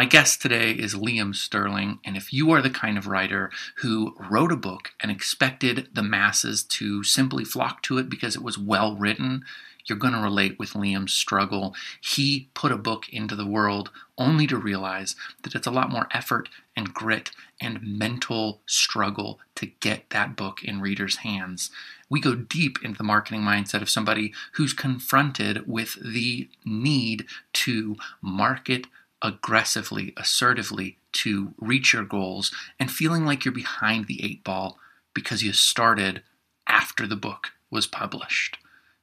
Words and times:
My 0.00 0.06
guest 0.06 0.40
today 0.40 0.70
is 0.70 0.94
Liam 0.94 1.36
Stirling, 1.36 1.98
and 2.06 2.16
if 2.16 2.32
you 2.32 2.50
are 2.52 2.62
the 2.62 2.70
kind 2.70 2.96
of 2.96 3.06
writer 3.06 3.50
who 3.82 4.14
wrote 4.30 4.50
a 4.50 4.56
book 4.56 4.92
and 4.98 5.10
expected 5.10 5.88
the 5.92 6.02
masses 6.02 6.62
to 6.62 7.04
simply 7.04 7.44
flock 7.44 7.82
to 7.82 7.98
it 7.98 8.08
because 8.08 8.34
it 8.34 8.42
was 8.42 8.56
well 8.56 8.96
written, 8.96 9.44
you're 9.84 9.98
going 9.98 10.14
to 10.14 10.20
relate 10.20 10.58
with 10.58 10.72
Liam's 10.72 11.12
struggle. 11.12 11.74
He 12.00 12.48
put 12.54 12.72
a 12.72 12.78
book 12.78 13.10
into 13.10 13.36
the 13.36 13.44
world 13.44 13.90
only 14.16 14.46
to 14.46 14.56
realize 14.56 15.16
that 15.42 15.54
it's 15.54 15.66
a 15.66 15.70
lot 15.70 15.90
more 15.90 16.08
effort 16.12 16.48
and 16.74 16.94
grit 16.94 17.32
and 17.60 17.82
mental 17.82 18.62
struggle 18.64 19.38
to 19.56 19.66
get 19.66 20.08
that 20.08 20.34
book 20.34 20.64
in 20.64 20.80
readers' 20.80 21.16
hands. 21.16 21.70
We 22.08 22.22
go 22.22 22.34
deep 22.34 22.78
into 22.82 22.96
the 22.96 23.04
marketing 23.04 23.42
mindset 23.42 23.82
of 23.82 23.90
somebody 23.90 24.32
who's 24.52 24.72
confronted 24.72 25.68
with 25.68 25.98
the 26.02 26.48
need 26.64 27.26
to 27.52 27.96
market 28.22 28.86
aggressively, 29.22 30.12
assertively 30.16 30.98
to 31.12 31.54
reach 31.58 31.92
your 31.92 32.04
goals 32.04 32.52
and 32.78 32.90
feeling 32.90 33.24
like 33.24 33.44
you're 33.44 33.52
behind 33.52 34.06
the 34.06 34.24
eight 34.24 34.42
ball 34.44 34.78
because 35.14 35.42
you 35.42 35.52
started 35.52 36.22
after 36.66 37.06
the 37.06 37.16
book 37.16 37.48
was 37.70 37.86
published. 37.86 38.58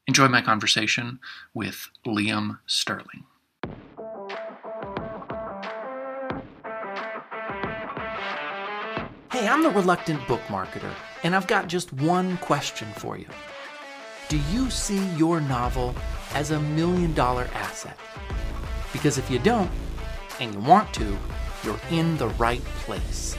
Enjoy 0.07 0.27
my 0.27 0.41
conversation 0.41 1.19
with 1.53 1.89
Liam 2.05 2.59
Stirling. 2.65 3.25
Hey, 9.31 9.47
I'm 9.47 9.61
the 9.61 9.69
reluctant 9.69 10.25
book 10.27 10.41
marketer, 10.47 10.91
and 11.23 11.35
I've 11.35 11.47
got 11.47 11.67
just 11.67 11.93
one 11.93 12.37
question 12.37 12.87
for 12.95 13.17
you. 13.17 13.27
Do 14.29 14.39
you 14.51 14.69
see 14.69 15.05
your 15.15 15.41
novel 15.41 15.93
as 16.33 16.51
a 16.51 16.59
million 16.59 17.13
dollar 17.13 17.47
asset? 17.53 17.97
Because 18.91 19.17
if 19.17 19.29
you 19.29 19.39
don't, 19.39 19.69
and 20.39 20.53
you 20.53 20.59
want 20.59 20.93
to, 20.95 21.17
you're 21.63 21.79
in 21.91 22.17
the 22.17 22.29
right 22.29 22.63
place. 22.85 23.37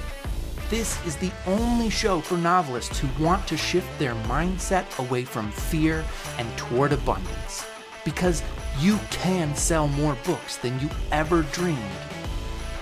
This 0.71 1.05
is 1.07 1.17
the 1.17 1.33
only 1.47 1.89
show 1.89 2.21
for 2.21 2.37
novelists 2.37 2.99
who 2.99 3.09
want 3.23 3.47
to 3.49 3.57
shift 3.57 3.87
their 3.99 4.15
mindset 4.27 4.99
away 4.99 5.25
from 5.25 5.51
fear 5.51 6.05
and 6.37 6.59
toward 6.59 6.93
abundance. 6.93 7.65
Because 8.05 8.43
you 8.79 8.99
can 9.11 9.55
sell 9.55 9.89
more 9.89 10.17
books 10.25 10.57
than 10.57 10.79
you 10.79 10.91
ever 11.11 11.43
dreamed 11.53 11.79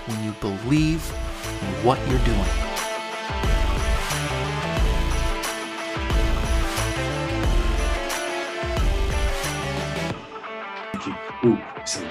when 0.05 0.23
you 0.23 0.31
believe 0.41 1.01
in 1.61 1.85
what 1.85 1.97
you're 2.09 2.25
doing. 2.25 2.66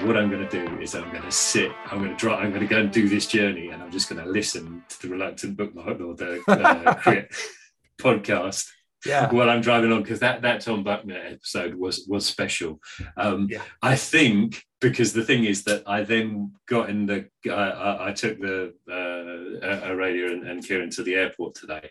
What 0.07 0.15
I'm 0.15 0.31
going 0.31 0.47
to 0.47 0.65
do 0.65 0.79
is 0.79 0.95
I'm 0.95 1.11
going 1.11 1.23
to 1.23 1.31
sit, 1.31 1.69
I'm 1.87 1.97
going 1.97 2.11
to 2.11 2.15
drive, 2.15 2.41
I'm 2.41 2.51
going 2.51 2.61
to 2.61 2.67
go 2.67 2.79
and 2.79 2.89
do 2.89 3.09
this 3.09 3.27
journey, 3.27 3.71
and 3.71 3.83
I'm 3.83 3.91
just 3.91 4.07
going 4.07 4.23
to 4.23 4.31
listen 4.31 4.81
to 4.87 5.01
the 5.01 5.09
reluctant 5.09 5.57
book 5.57 5.75
marketer 5.75 6.15
the 6.15 6.41
uh, 6.47 7.23
podcast 8.01 8.69
yeah. 9.05 9.29
while 9.29 9.49
I'm 9.49 9.59
driving 9.59 9.91
on 9.91 10.03
because 10.03 10.21
that 10.21 10.41
that 10.43 10.61
Tom 10.61 10.85
Buckner 10.85 11.17
episode 11.17 11.75
was 11.75 12.05
was 12.07 12.25
special. 12.25 12.79
Um, 13.17 13.49
yeah. 13.51 13.61
I 13.81 13.97
think 13.97 14.63
because 14.79 15.11
the 15.11 15.25
thing 15.25 15.43
is 15.43 15.65
that 15.65 15.83
I 15.85 16.03
then 16.03 16.53
got 16.69 16.89
in 16.89 17.05
the 17.05 17.27
uh, 17.45 17.51
I, 17.51 18.07
I, 18.07 18.13
took 18.13 18.39
the 18.39 18.73
uh, 18.89 19.87
Aurelia 19.89 20.27
and, 20.27 20.47
and 20.47 20.65
Kieran 20.65 20.89
to 20.91 21.03
the 21.03 21.15
airport 21.15 21.55
today, 21.55 21.89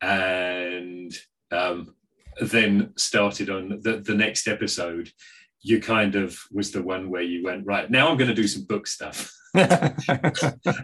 and 0.00 1.14
um, 1.52 1.94
then 2.40 2.92
started 2.96 3.50
on 3.50 3.80
the, 3.82 3.98
the 3.98 4.14
next 4.14 4.48
episode 4.48 5.12
you 5.66 5.80
kind 5.80 6.14
of 6.14 6.38
was 6.52 6.70
the 6.70 6.80
one 6.80 7.10
where 7.10 7.22
you 7.22 7.42
went 7.42 7.66
right 7.66 7.90
now 7.90 8.08
i'm 8.08 8.16
going 8.16 8.28
to 8.28 8.34
do 8.34 8.46
some 8.46 8.62
book 8.62 8.86
stuff 8.86 9.32
and 9.54 9.68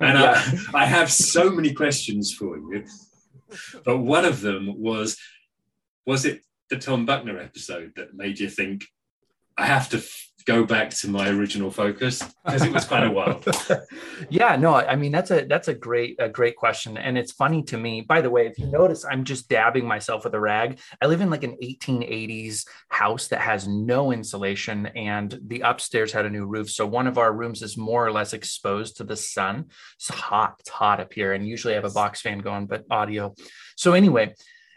yeah. 0.01 0.43
I, 0.75 0.83
I 0.83 0.85
have 0.87 1.11
so 1.11 1.51
many 1.51 1.73
questions 1.73 2.33
for 2.33 2.57
you 2.57 2.85
but 3.85 3.99
one 3.99 4.25
of 4.25 4.41
them 4.41 4.81
was 4.81 5.17
was 6.05 6.25
it 6.25 6.43
the 6.69 6.79
tom 6.79 7.07
buckner 7.07 7.39
episode 7.39 7.93
that 7.95 8.15
made 8.15 8.41
you 8.41 8.51
think 8.51 8.87
i 9.57 9.67
have 9.67 9.89
to 9.91 10.03
go 10.45 10.65
back 10.65 10.91
to 10.91 11.09
my 11.09 11.29
original 11.29 11.71
focus 11.71 12.23
because 12.45 12.63
it 12.63 12.73
was 12.73 12.85
quite 12.85 13.05
a 13.05 13.11
while 13.11 13.41
yeah 14.31 14.57
no 14.57 14.75
i 14.75 14.97
mean 14.97 15.13
that's 15.13 15.31
a 15.31 15.45
that's 15.47 15.69
a 15.69 15.75
great 15.75 16.17
a 16.19 16.29
great 16.29 16.57
question 16.57 16.97
and 16.97 17.19
it's 17.19 17.33
funny 17.33 17.63
to 17.63 17.77
me. 17.77 18.01
By 18.01 18.21
the 18.21 18.31
way 18.31 18.47
if 18.47 18.59
you 18.59 18.67
notice 18.67 19.05
i'm 19.05 19.25
just 19.25 19.49
dabbing 19.49 19.87
myself 19.87 20.25
with 20.25 20.35
a 20.35 20.41
rag. 20.41 20.79
I 21.01 21.07
live 21.07 21.21
in 21.21 21.31
like 21.31 21.45
an 21.45 21.57
1880s 21.63 22.67
house 22.89 23.29
that 23.29 23.41
has 23.41 23.69
no 23.69 24.13
insulation 24.13 24.87
and 24.87 25.39
the 25.47 25.61
upstairs 25.61 26.13
had 26.13 26.27
a 26.27 26.31
new 26.31 26.47
roof 26.47 26.71
so 26.71 26.87
one 26.87 27.07
of 27.07 27.19
our 27.19 27.33
rooms 27.33 27.63
is 27.63 27.77
more 27.77 28.07
or 28.07 28.13
less 28.13 28.33
exposed 28.33 28.97
to 28.97 29.05
the 29.05 29.17
sun. 29.17 29.67
It's 29.97 30.09
hot 30.09 30.57
it's 30.61 30.71
hot 30.71 31.01
up 31.01 31.13
here 31.13 31.33
and 31.33 31.47
usually 31.47 31.75
i 31.75 31.77
have 31.77 31.85
a 31.85 31.91
box 31.91 32.21
fan 32.21 32.39
going 32.39 32.67
but 32.67 32.85
audio. 32.91 33.35
So 33.77 33.93
anyway 33.93 34.35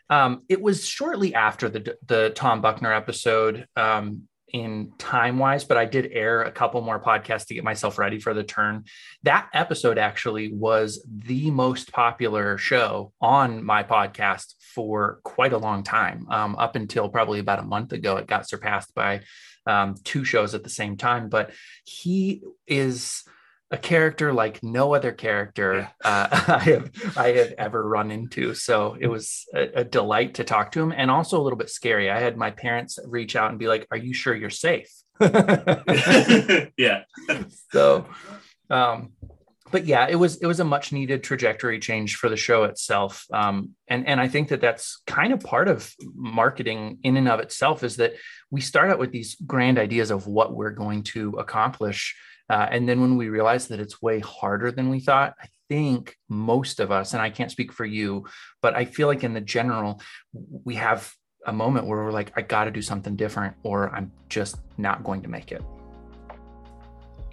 um, 0.09 0.43
it 0.49 0.61
was 0.61 0.87
shortly 0.87 1.33
after 1.33 1.69
the 1.69 1.97
the 2.05 2.31
Tom 2.35 2.61
Buckner 2.61 2.93
episode. 2.93 3.67
Um, 3.75 4.27
in 4.53 4.93
time 4.97 5.39
wise, 5.39 5.63
but 5.63 5.77
I 5.77 5.85
did 5.85 6.11
air 6.11 6.43
a 6.43 6.51
couple 6.51 6.81
more 6.81 6.99
podcasts 6.99 7.47
to 7.47 7.53
get 7.53 7.63
myself 7.63 7.97
ready 7.97 8.19
for 8.19 8.33
the 8.33 8.43
turn. 8.43 8.85
That 9.23 9.49
episode 9.53 9.97
actually 9.97 10.53
was 10.53 11.05
the 11.07 11.51
most 11.51 11.91
popular 11.91 12.57
show 12.57 13.11
on 13.19 13.63
my 13.63 13.83
podcast 13.83 14.53
for 14.73 15.19
quite 15.23 15.53
a 15.53 15.57
long 15.57 15.83
time. 15.83 16.27
Um, 16.29 16.55
up 16.57 16.75
until 16.75 17.09
probably 17.09 17.39
about 17.39 17.59
a 17.59 17.63
month 17.63 17.91
ago, 17.91 18.17
it 18.17 18.27
got 18.27 18.47
surpassed 18.47 18.93
by 18.93 19.21
um, 19.65 19.95
two 20.03 20.23
shows 20.23 20.53
at 20.53 20.63
the 20.63 20.69
same 20.69 20.95
time. 20.97 21.29
But 21.29 21.51
he 21.85 22.43
is 22.67 23.23
a 23.75 23.77
character 23.77 24.31
like 24.31 24.63
no 24.63 24.95
other 24.95 25.11
character 25.11 25.91
uh, 26.03 26.27
I 26.31 26.59
have 26.59 27.17
I 27.17 27.27
have 27.33 27.53
ever 27.57 27.87
run 27.87 28.09
into. 28.09 28.53
So 28.53 28.97
it 28.99 29.07
was 29.07 29.45
a, 29.53 29.81
a, 29.81 29.83
delight 29.83 30.35
to 30.35 30.45
talk 30.45 30.71
to 30.71 30.81
him, 30.81 30.93
and 30.95 31.11
also 31.11 31.39
a 31.39 31.43
little 31.43 31.57
bit 31.57 31.69
scary. 31.69 32.09
I 32.09 32.19
had 32.19 32.37
my 32.37 32.51
parents 32.51 32.97
reach 33.05 33.35
out 33.35 33.49
and 33.49 33.59
be 33.59 33.67
like, 33.67 33.85
"Are 33.91 33.97
you 33.97 34.13
sure 34.13 34.33
you're 34.33 34.49
safe?" 34.49 34.89
yeah. 35.19 37.03
So, 37.71 38.05
um, 38.69 39.11
but 39.71 39.85
yeah, 39.85 40.07
it 40.07 40.15
was 40.15 40.37
it 40.37 40.45
was 40.45 40.61
a 40.61 40.63
much 40.63 40.93
needed 40.93 41.21
trajectory 41.21 41.79
change 41.79 42.15
for 42.15 42.29
the 42.29 42.37
show 42.37 42.63
itself, 42.63 43.25
um, 43.33 43.71
and 43.89 44.07
and 44.07 44.21
I 44.21 44.29
think 44.29 44.47
that 44.49 44.61
that's 44.61 45.01
kind 45.05 45.33
of 45.33 45.41
part 45.41 45.67
of 45.67 45.93
marketing 46.15 46.99
in 47.03 47.17
and 47.17 47.27
of 47.27 47.41
itself 47.41 47.83
is 47.83 47.97
that 47.97 48.13
we 48.49 48.61
start 48.61 48.89
out 48.89 48.99
with 48.99 49.11
these 49.11 49.35
grand 49.45 49.77
ideas 49.77 50.11
of 50.11 50.27
what 50.27 50.55
we're 50.55 50.77
going 50.83 51.03
to 51.15 51.31
accomplish 51.31 52.15
uh, 52.49 52.67
and 52.69 52.87
then 52.87 53.01
when 53.01 53.17
we 53.17 53.29
realized 53.29 53.69
that 53.69 53.79
it's 53.79 54.01
way 54.01 54.19
harder 54.19 54.71
than 54.71 54.89
we 54.89 54.99
thought, 54.99 55.35
I 55.41 55.47
think 55.69 56.15
most 56.29 56.79
of 56.79 56.91
us, 56.91 57.13
and 57.13 57.21
I 57.21 57.29
can't 57.29 57.51
speak 57.51 57.73
for 57.73 57.85
you, 57.85 58.25
but 58.61 58.75
I 58.75 58.85
feel 58.85 59.07
like 59.07 59.23
in 59.23 59.33
the 59.33 59.41
general, 59.41 60.01
we 60.63 60.75
have 60.75 61.11
a 61.45 61.53
moment 61.53 61.87
where 61.87 62.03
we're 62.03 62.11
like, 62.11 62.31
I 62.35 62.41
got 62.41 62.65
to 62.65 62.71
do 62.71 62.81
something 62.81 63.15
different, 63.15 63.55
or 63.63 63.89
I'm 63.89 64.11
just 64.29 64.57
not 64.77 65.03
going 65.03 65.21
to 65.23 65.29
make 65.29 65.51
it. 65.51 65.63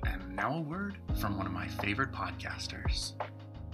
And 0.06 0.34
now 0.34 0.56
a 0.56 0.60
word 0.60 0.98
from 1.20 1.36
one 1.36 1.46
of 1.46 1.52
my 1.52 1.68
favorite 1.68 2.12
podcasters 2.12 3.14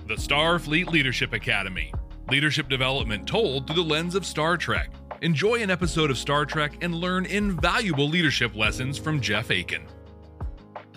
the 0.06 0.14
Starfleet 0.14 0.86
Leadership 0.86 1.34
Academy. 1.34 1.92
Leadership 2.30 2.70
development 2.70 3.26
told 3.26 3.66
through 3.66 3.76
the 3.76 3.82
lens 3.82 4.14
of 4.14 4.24
Star 4.24 4.56
Trek. 4.56 4.90
Enjoy 5.20 5.56
an 5.56 5.70
episode 5.70 6.10
of 6.10 6.16
Star 6.16 6.46
Trek 6.46 6.78
and 6.80 6.94
learn 6.94 7.26
invaluable 7.26 8.08
leadership 8.08 8.56
lessons 8.56 8.96
from 8.96 9.20
Jeff 9.20 9.50
Akin. 9.50 9.82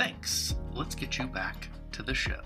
Thanks. 0.02 0.56
Let's 0.74 0.96
get 0.96 1.20
you 1.20 1.28
back 1.28 1.70
to 1.92 2.02
the 2.02 2.16
show. 2.16 2.42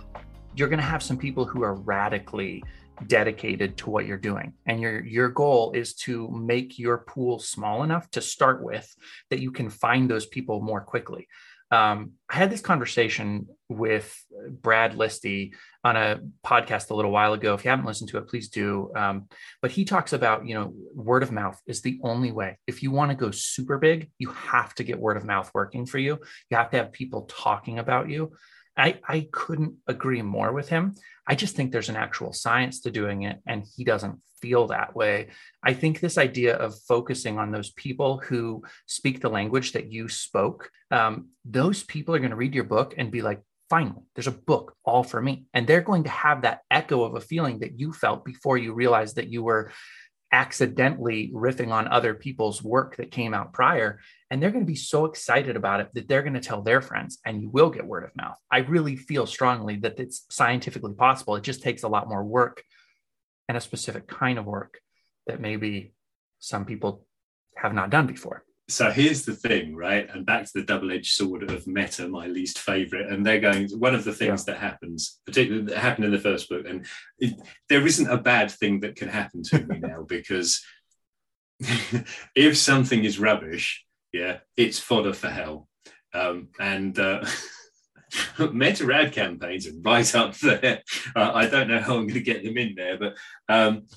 You're 0.57 0.67
going 0.67 0.81
to 0.81 0.85
have 0.85 1.01
some 1.01 1.17
people 1.17 1.45
who 1.45 1.63
are 1.63 1.75
radically 1.75 2.61
dedicated 3.07 3.77
to 3.77 3.89
what 3.89 4.05
you're 4.05 4.17
doing 4.17 4.51
and 4.65 4.81
your 4.81 5.05
your 5.05 5.29
goal 5.29 5.71
is 5.71 5.93
to 5.93 6.29
make 6.31 6.77
your 6.77 6.97
pool 6.97 7.39
small 7.39 7.83
enough 7.83 8.11
to 8.11 8.21
start 8.21 8.61
with 8.61 8.93
that 9.29 9.39
you 9.39 9.51
can 9.51 9.69
find 9.69 10.09
those 10.09 10.25
people 10.25 10.61
more 10.61 10.81
quickly 10.81 11.27
um, 11.71 12.13
I 12.29 12.35
had 12.35 12.51
this 12.51 12.61
conversation 12.61 13.47
with 13.69 14.15
Brad 14.61 14.93
Listi 14.93 15.53
on 15.83 15.95
a 15.95 16.19
podcast 16.45 16.91
a 16.91 16.93
little 16.93 17.11
while 17.11 17.33
ago. 17.33 17.53
If 17.53 17.65
you 17.65 17.71
haven't 17.71 17.85
listened 17.85 18.09
to 18.11 18.17
it, 18.17 18.27
please 18.27 18.49
do. 18.49 18.91
Um, 18.95 19.27
but 19.61 19.71
he 19.71 19.85
talks 19.85 20.13
about, 20.13 20.47
you 20.47 20.53
know, 20.53 20.73
word 20.93 21.23
of 21.23 21.31
mouth 21.31 21.59
is 21.65 21.81
the 21.81 21.99
only 22.03 22.31
way. 22.31 22.57
If 22.67 22.83
you 22.83 22.91
want 22.91 23.11
to 23.11 23.17
go 23.17 23.31
super 23.31 23.77
big, 23.77 24.09
you 24.19 24.29
have 24.29 24.75
to 24.75 24.83
get 24.83 24.99
word 24.99 25.17
of 25.17 25.25
mouth 25.25 25.49
working 25.53 25.85
for 25.85 25.97
you. 25.97 26.19
You 26.49 26.57
have 26.57 26.69
to 26.71 26.77
have 26.77 26.91
people 26.91 27.23
talking 27.23 27.79
about 27.79 28.09
you. 28.09 28.33
I, 28.77 28.99
I 29.07 29.27
couldn't 29.31 29.75
agree 29.87 30.21
more 30.21 30.51
with 30.51 30.69
him. 30.69 30.95
I 31.27 31.35
just 31.35 31.55
think 31.55 31.71
there's 31.71 31.89
an 31.89 31.95
actual 31.95 32.33
science 32.33 32.81
to 32.81 32.91
doing 32.91 33.23
it, 33.23 33.39
and 33.47 33.63
he 33.75 33.83
doesn't 33.83 34.19
feel 34.41 34.67
that 34.67 34.95
way. 34.95 35.29
I 35.63 35.73
think 35.73 35.99
this 35.99 36.17
idea 36.17 36.55
of 36.55 36.79
focusing 36.87 37.39
on 37.39 37.51
those 37.51 37.71
people 37.71 38.17
who 38.17 38.63
speak 38.85 39.21
the 39.21 39.29
language 39.29 39.71
that 39.73 39.91
you 39.91 40.07
spoke, 40.07 40.69
um, 40.91 41.29
those 41.43 41.83
people 41.83 42.13
are 42.13 42.19
going 42.19 42.31
to 42.31 42.35
read 42.35 42.53
your 42.53 42.63
book 42.63 42.93
and 42.97 43.11
be 43.11 43.21
like, 43.21 43.41
finally, 43.69 44.03
there's 44.13 44.27
a 44.27 44.31
book 44.31 44.75
all 44.83 45.03
for 45.03 45.21
me. 45.21 45.45
And 45.53 45.65
they're 45.65 45.81
going 45.81 46.03
to 46.03 46.09
have 46.09 46.43
that 46.43 46.61
echo 46.69 47.03
of 47.03 47.15
a 47.15 47.21
feeling 47.21 47.59
that 47.59 47.79
you 47.79 47.91
felt 47.91 48.23
before 48.23 48.57
you 48.57 48.73
realized 48.73 49.15
that 49.15 49.29
you 49.29 49.41
were 49.41 49.71
accidentally 50.31 51.31
riffing 51.33 51.71
on 51.71 51.87
other 51.87 52.13
people's 52.13 52.61
work 52.61 52.97
that 52.97 53.09
came 53.09 53.33
out 53.33 53.53
prior 53.53 53.99
and 54.35 54.43
they're 54.43 54.51
going 54.51 54.65
to 54.65 54.69
be 54.69 54.75
so 54.75 55.05
excited 55.05 55.55
about 55.55 55.79
it 55.79 55.87
that 55.93 56.09
they're 56.09 56.21
going 56.21 56.33
to 56.33 56.41
tell 56.41 56.61
their 56.61 56.81
friends 56.81 57.19
and 57.25 57.41
you 57.41 57.49
will 57.49 57.69
get 57.69 57.87
word 57.87 58.03
of 58.03 58.13
mouth 58.17 58.35
i 58.51 58.57
really 58.57 58.97
feel 58.97 59.25
strongly 59.25 59.77
that 59.77 59.97
it's 59.97 60.25
scientifically 60.29 60.93
possible 60.93 61.37
it 61.37 61.43
just 61.43 61.63
takes 61.63 61.83
a 61.83 61.87
lot 61.87 62.09
more 62.09 62.21
work 62.21 62.61
and 63.47 63.57
a 63.57 63.61
specific 63.61 64.07
kind 64.07 64.37
of 64.37 64.43
work 64.43 64.81
that 65.25 65.39
maybe 65.39 65.93
some 66.39 66.65
people 66.65 67.05
have 67.55 67.73
not 67.73 67.89
done 67.89 68.07
before 68.07 68.43
so 68.67 68.89
here's 68.89 69.25
the 69.25 69.35
thing, 69.35 69.75
right? 69.75 70.09
And 70.11 70.25
back 70.25 70.45
to 70.45 70.51
the 70.55 70.63
double-edged 70.63 71.13
sword 71.13 71.43
of 71.51 71.67
meta, 71.67 72.07
my 72.07 72.25
least 72.25 72.57
favorite. 72.57 73.11
And 73.11 73.23
they're 73.23 73.39
going. 73.39 73.69
One 73.77 73.93
of 73.93 74.03
the 74.03 74.11
things 74.11 74.43
yeah. 74.47 74.55
that 74.55 74.59
happens, 74.59 75.19
particularly 75.23 75.67
that 75.67 75.77
happened 75.77 76.05
in 76.05 76.11
the 76.11 76.17
first 76.17 76.49
book, 76.49 76.65
and 76.67 76.83
it, 77.19 77.39
there 77.69 77.85
isn't 77.85 78.09
a 78.09 78.17
bad 78.17 78.49
thing 78.49 78.79
that 78.79 78.95
can 78.95 79.07
happen 79.07 79.43
to 79.43 79.59
me 79.59 79.77
now 79.83 80.01
because 80.01 80.65
if 82.35 82.57
something 82.57 83.03
is 83.03 83.19
rubbish, 83.19 83.85
yeah, 84.15 84.37
it's 84.55 84.79
fodder 84.79 85.11
for 85.11 85.27
hell. 85.27 85.67
Um, 86.13 86.47
and 86.57 86.97
uh, 86.97 87.25
meta 88.53 88.89
ad 88.93 89.11
campaigns 89.11 89.67
are 89.67 89.77
right 89.81 90.15
up 90.15 90.37
there. 90.37 90.81
Uh, 91.13 91.31
I 91.33 91.47
don't 91.47 91.67
know 91.67 91.79
how 91.79 91.95
I'm 91.97 92.07
going 92.07 92.13
to 92.13 92.21
get 92.21 92.43
them 92.43 92.57
in 92.57 92.75
there, 92.75 92.97
but 92.97 93.15
um, 93.49 93.87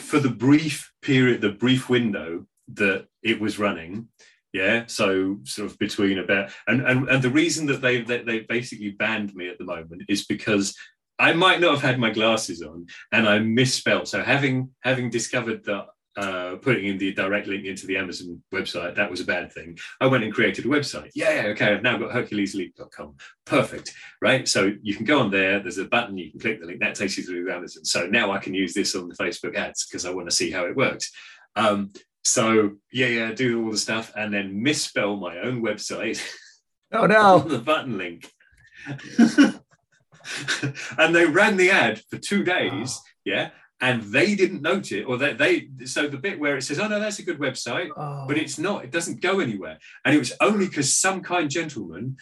for 0.00 0.18
the 0.18 0.30
brief 0.30 0.90
period, 1.02 1.42
the 1.42 1.50
brief 1.50 1.90
window 1.90 2.46
that 2.74 3.06
it 3.22 3.38
was 3.40 3.58
running 3.58 4.08
yeah 4.52 4.84
so 4.86 5.38
sort 5.44 5.70
of 5.70 5.78
between 5.78 6.18
about 6.18 6.50
and 6.66 6.80
and, 6.86 7.08
and 7.08 7.22
the 7.22 7.30
reason 7.30 7.66
that 7.66 7.82
they, 7.82 8.00
they 8.00 8.22
they 8.22 8.40
basically 8.40 8.90
banned 8.90 9.34
me 9.34 9.48
at 9.48 9.58
the 9.58 9.64
moment 9.64 10.02
is 10.08 10.24
because 10.24 10.74
i 11.18 11.32
might 11.32 11.60
not 11.60 11.72
have 11.72 11.82
had 11.82 11.98
my 11.98 12.10
glasses 12.10 12.62
on 12.62 12.86
and 13.12 13.28
i 13.28 13.38
misspelled 13.38 14.08
so 14.08 14.22
having 14.22 14.70
having 14.80 15.10
discovered 15.10 15.64
that 15.64 15.86
uh, 16.18 16.56
putting 16.56 16.86
in 16.86 16.98
the 16.98 17.12
direct 17.12 17.46
link 17.46 17.64
into 17.64 17.86
the 17.86 17.96
Amazon 17.96 18.42
website, 18.52 18.96
that 18.96 19.08
was 19.08 19.20
a 19.20 19.24
bad 19.24 19.52
thing. 19.52 19.78
I 20.00 20.06
went 20.06 20.24
and 20.24 20.34
created 20.34 20.64
a 20.64 20.68
website. 20.68 21.10
Yeah, 21.14 21.44
okay, 21.50 21.72
I've 21.72 21.82
now 21.82 21.96
got 21.96 22.10
HerculesLeap.com. 22.10 23.14
Perfect, 23.44 23.94
right? 24.20 24.48
So 24.48 24.72
you 24.82 24.96
can 24.96 25.04
go 25.04 25.20
on 25.20 25.30
there, 25.30 25.60
there's 25.60 25.78
a 25.78 25.84
button, 25.84 26.18
you 26.18 26.32
can 26.32 26.40
click 26.40 26.60
the 26.60 26.66
link, 26.66 26.80
that 26.80 26.96
takes 26.96 27.16
you 27.16 27.22
through 27.22 27.52
Amazon. 27.52 27.84
So 27.84 28.06
now 28.06 28.32
I 28.32 28.38
can 28.38 28.52
use 28.52 28.74
this 28.74 28.96
on 28.96 29.08
the 29.08 29.14
Facebook 29.14 29.54
ads 29.54 29.86
because 29.86 30.04
I 30.04 30.10
want 30.10 30.28
to 30.28 30.34
see 30.34 30.50
how 30.50 30.64
it 30.66 30.74
works. 30.74 31.12
Um, 31.54 31.92
so 32.24 32.72
yeah, 32.92 33.06
yeah, 33.06 33.32
do 33.32 33.64
all 33.64 33.70
the 33.70 33.78
stuff 33.78 34.12
and 34.16 34.34
then 34.34 34.60
misspell 34.60 35.16
my 35.16 35.38
own 35.38 35.62
website. 35.62 36.20
Oh 36.90 37.04
no! 37.04 37.40
the 37.40 37.58
button 37.58 37.98
link. 37.98 38.32
and 40.98 41.14
they 41.14 41.26
ran 41.26 41.58
the 41.58 41.70
ad 41.70 42.00
for 42.08 42.16
two 42.16 42.42
days. 42.42 42.98
Oh. 42.98 43.02
Yeah. 43.26 43.50
And 43.80 44.02
they 44.02 44.34
didn't 44.34 44.62
note 44.62 44.90
it, 44.90 45.04
or 45.04 45.16
they, 45.16 45.34
they 45.34 45.68
so 45.84 46.08
the 46.08 46.16
bit 46.16 46.40
where 46.40 46.56
it 46.56 46.62
says, 46.62 46.80
"Oh 46.80 46.88
no, 46.88 46.98
that's 46.98 47.20
a 47.20 47.24
good 47.24 47.38
website," 47.38 47.90
oh. 47.96 48.24
but 48.26 48.36
it's 48.36 48.58
not. 48.58 48.84
It 48.84 48.90
doesn't 48.90 49.20
go 49.20 49.38
anywhere, 49.38 49.78
and 50.04 50.14
it 50.14 50.18
was 50.18 50.32
only 50.40 50.66
because 50.66 50.96
some 50.96 51.22
kind 51.22 51.48
gentleman 51.48 52.16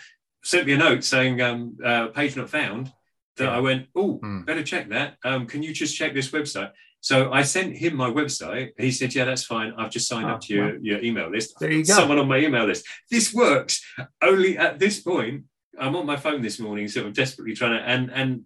sent 0.44 0.66
me 0.66 0.74
a 0.74 0.76
note 0.76 1.02
saying, 1.02 1.40
um, 1.40 1.78
uh, 1.82 2.08
"Page 2.08 2.36
not 2.36 2.50
found," 2.50 2.92
that 3.38 3.44
yeah. 3.44 3.56
I 3.56 3.60
went, 3.60 3.86
"Oh, 3.94 4.20
mm. 4.22 4.44
better 4.44 4.62
check 4.62 4.90
that. 4.90 5.16
Um, 5.24 5.46
can 5.46 5.62
you 5.62 5.72
just 5.72 5.96
check 5.96 6.12
this 6.12 6.30
website?" 6.30 6.72
So 7.00 7.32
I 7.32 7.42
sent 7.42 7.76
him 7.76 7.96
my 7.96 8.10
website. 8.10 8.72
He 8.76 8.90
said, 8.90 9.14
"Yeah, 9.14 9.24
that's 9.24 9.44
fine. 9.44 9.72
I've 9.78 9.90
just 9.90 10.08
signed 10.08 10.26
oh, 10.26 10.34
up 10.34 10.40
to 10.42 10.54
your, 10.54 10.66
well, 10.66 10.78
your 10.82 11.02
email 11.02 11.30
list. 11.30 11.54
There 11.58 11.70
you 11.70 11.86
go. 11.86 11.94
Someone 11.94 12.18
on 12.18 12.28
my 12.28 12.38
email 12.38 12.66
list. 12.66 12.84
This 13.10 13.32
works. 13.32 13.80
Only 14.20 14.58
at 14.58 14.78
this 14.78 15.00
point, 15.00 15.44
I'm 15.78 15.96
on 15.96 16.04
my 16.04 16.16
phone 16.16 16.42
this 16.42 16.58
morning, 16.58 16.88
so 16.88 17.06
I'm 17.06 17.12
desperately 17.12 17.54
trying 17.54 17.78
to 17.78 17.82
and 17.82 18.10
and 18.10 18.42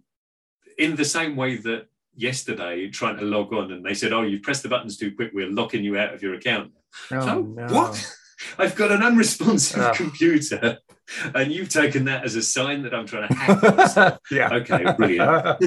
in 0.77 0.95
the 0.95 1.05
same 1.05 1.35
way 1.35 1.57
that 1.57 1.87
yesterday 2.15 2.89
trying 2.89 3.17
to 3.17 3.25
log 3.25 3.53
on 3.53 3.71
and 3.71 3.85
they 3.85 3.93
said, 3.93 4.13
"Oh, 4.13 4.23
you've 4.23 4.43
pressed 4.43 4.63
the 4.63 4.69
buttons 4.69 4.97
too 4.97 5.15
quick. 5.15 5.31
We're 5.33 5.49
locking 5.49 5.83
you 5.83 5.97
out 5.97 6.13
of 6.13 6.21
your 6.21 6.33
account." 6.33 6.71
Oh, 7.11 7.19
so, 7.21 7.41
no. 7.41 7.67
what? 7.67 8.13
I've 8.57 8.75
got 8.75 8.91
an 8.91 9.03
unresponsive 9.03 9.79
oh. 9.79 9.93
computer 9.93 10.79
and 11.35 11.51
you've 11.51 11.69
taken 11.69 12.05
that 12.05 12.23
as 12.23 12.35
a 12.35 12.41
sign 12.41 12.83
that 12.83 12.93
I'm 12.93 13.05
trying 13.05 13.27
to 13.27 13.33
hack 13.33 14.19
yeah. 14.31 14.49
Okay, 14.53 14.85
brilliant. 14.97 15.59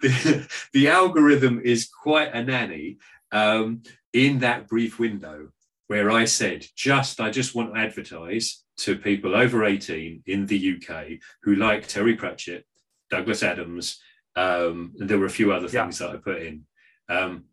the, 0.00 0.48
the, 0.72 0.88
algorithm 0.88 1.60
is 1.64 1.88
quite 1.88 2.34
a 2.34 2.42
nanny 2.42 2.98
um, 3.30 3.82
in 4.12 4.40
that 4.40 4.68
brief 4.68 4.98
window 4.98 5.48
where 5.88 6.10
I 6.10 6.24
said, 6.24 6.64
just 6.76 7.20
I 7.20 7.30
just 7.30 7.54
want 7.54 7.74
to 7.74 7.80
advertise 7.80 8.62
to 8.78 8.96
people 8.96 9.34
over 9.34 9.64
18 9.64 10.22
in 10.26 10.46
the 10.46 10.76
UK 10.76 11.18
who 11.42 11.56
like 11.56 11.86
Terry 11.86 12.14
Pratchett, 12.14 12.64
Douglas 13.10 13.42
Adams, 13.42 14.00
um, 14.36 14.94
and 14.98 15.08
there 15.08 15.18
were 15.18 15.26
a 15.26 15.30
few 15.30 15.52
other 15.52 15.68
things 15.68 16.00
yeah. 16.00 16.06
that 16.06 16.16
I 16.16 16.18
put 16.18 16.42
in. 16.42 16.64
Um, 17.08 17.44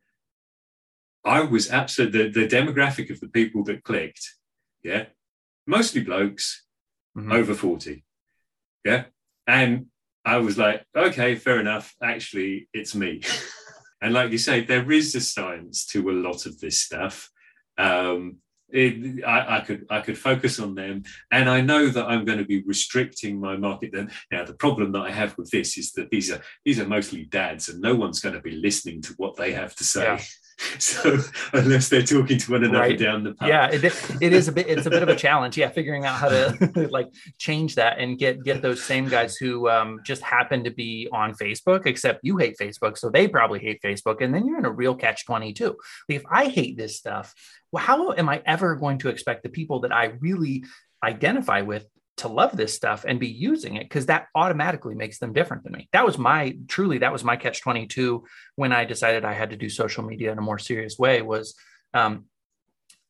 I 1.25 1.41
was 1.41 1.69
absolutely 1.69 2.29
the, 2.29 2.45
the 2.45 2.55
demographic 2.55 3.09
of 3.09 3.19
the 3.19 3.27
people 3.27 3.63
that 3.65 3.83
clicked, 3.83 4.35
yeah, 4.83 5.05
mostly 5.67 6.01
blokes 6.01 6.65
mm-hmm. 7.17 7.31
over 7.31 7.53
40. 7.53 8.03
Yeah. 8.85 9.05
And 9.45 9.87
I 10.25 10.37
was 10.37 10.57
like, 10.57 10.85
okay, 10.95 11.35
fair 11.35 11.59
enough. 11.59 11.93
Actually, 12.01 12.69
it's 12.73 12.95
me. 12.95 13.21
and 14.01 14.13
like 14.13 14.31
you 14.31 14.37
say, 14.37 14.61
there 14.61 14.91
is 14.91 15.15
a 15.15 15.21
science 15.21 15.85
to 15.87 16.09
a 16.09 16.11
lot 16.11 16.45
of 16.45 16.59
this 16.59 16.81
stuff. 16.81 17.29
Um, 17.77 18.37
it, 18.71 19.23
I, 19.23 19.57
I, 19.57 19.61
could 19.61 19.85
I 19.89 20.01
could 20.01 20.17
focus 20.17 20.59
on 20.59 20.75
them, 20.75 21.03
and 21.31 21.49
I 21.49 21.61
know 21.61 21.87
that 21.87 22.05
I'm 22.05 22.25
going 22.25 22.37
to 22.37 22.45
be 22.45 22.61
restricting 22.63 23.39
my 23.39 23.57
market. 23.57 23.91
Then 23.93 24.11
now 24.31 24.45
the 24.45 24.53
problem 24.53 24.91
that 24.93 25.01
I 25.01 25.11
have 25.11 25.37
with 25.37 25.49
this 25.51 25.77
is 25.77 25.91
that 25.93 26.09
these 26.09 26.31
are 26.31 26.41
these 26.65 26.79
are 26.79 26.87
mostly 26.87 27.25
dads, 27.25 27.69
and 27.69 27.81
no 27.81 27.95
one's 27.95 28.19
going 28.19 28.35
to 28.35 28.41
be 28.41 28.51
listening 28.51 29.01
to 29.03 29.13
what 29.17 29.35
they 29.35 29.53
have 29.53 29.75
to 29.75 29.83
say. 29.83 30.03
Yeah. 30.03 30.21
so 30.79 31.17
unless 31.53 31.87
they're 31.89 32.01
talking 32.01 32.37
to 32.37 32.51
one 32.51 32.63
another 32.63 32.79
right. 32.79 32.99
down 32.99 33.23
the 33.23 33.33
path. 33.33 33.47
yeah 33.47 33.67
it, 33.67 33.83
it 34.21 34.33
is 34.33 34.47
a 34.47 34.51
bit 34.51 34.67
it's 34.67 34.85
a 34.85 34.89
bit 34.89 35.01
of 35.01 35.07
a 35.07 35.15
challenge 35.15 35.57
yeah 35.57 35.69
figuring 35.69 36.05
out 36.05 36.19
how 36.19 36.27
to 36.27 36.89
like 36.91 37.07
change 37.37 37.75
that 37.75 37.97
and 37.99 38.17
get 38.17 38.43
get 38.43 38.61
those 38.61 38.83
same 38.83 39.07
guys 39.07 39.37
who 39.37 39.69
um, 39.69 39.99
just 40.03 40.21
happen 40.21 40.63
to 40.63 40.71
be 40.71 41.07
on 41.13 41.33
facebook 41.33 41.85
except 41.85 42.19
you 42.23 42.37
hate 42.37 42.57
facebook 42.57 42.97
so 42.97 43.09
they 43.09 43.27
probably 43.27 43.59
hate 43.59 43.81
facebook 43.81 44.21
and 44.21 44.33
then 44.33 44.45
you're 44.45 44.59
in 44.59 44.65
a 44.65 44.71
real 44.71 44.95
catch 44.95 45.25
22 45.25 45.67
like 45.67 45.75
if 46.09 46.23
i 46.29 46.47
hate 46.47 46.77
this 46.77 46.97
stuff 46.97 47.33
well, 47.71 47.83
how 47.83 48.11
am 48.13 48.27
i 48.27 48.41
ever 48.45 48.75
going 48.75 48.97
to 48.97 49.07
expect 49.09 49.43
the 49.43 49.49
people 49.49 49.79
that 49.81 49.93
i 49.93 50.05
really 50.19 50.65
identify 51.03 51.61
with 51.61 51.85
to 52.19 52.27
love 52.27 52.55
this 52.55 52.73
stuff 52.73 53.05
and 53.07 53.19
be 53.19 53.27
using 53.27 53.75
it 53.75 53.83
because 53.83 54.05
that 54.07 54.27
automatically 54.35 54.95
makes 54.95 55.19
them 55.19 55.33
different 55.33 55.63
than 55.63 55.73
me. 55.73 55.89
That 55.93 56.05
was 56.05 56.17
my 56.17 56.55
truly 56.67 56.99
that 56.99 57.11
was 57.11 57.23
my 57.23 57.35
catch 57.35 57.61
22 57.61 58.23
when 58.55 58.71
I 58.71 58.85
decided 58.85 59.25
I 59.25 59.33
had 59.33 59.49
to 59.51 59.57
do 59.57 59.69
social 59.69 60.03
media 60.03 60.31
in 60.31 60.37
a 60.37 60.41
more 60.41 60.59
serious 60.59 60.97
way 60.97 61.21
was 61.21 61.55
um, 61.93 62.25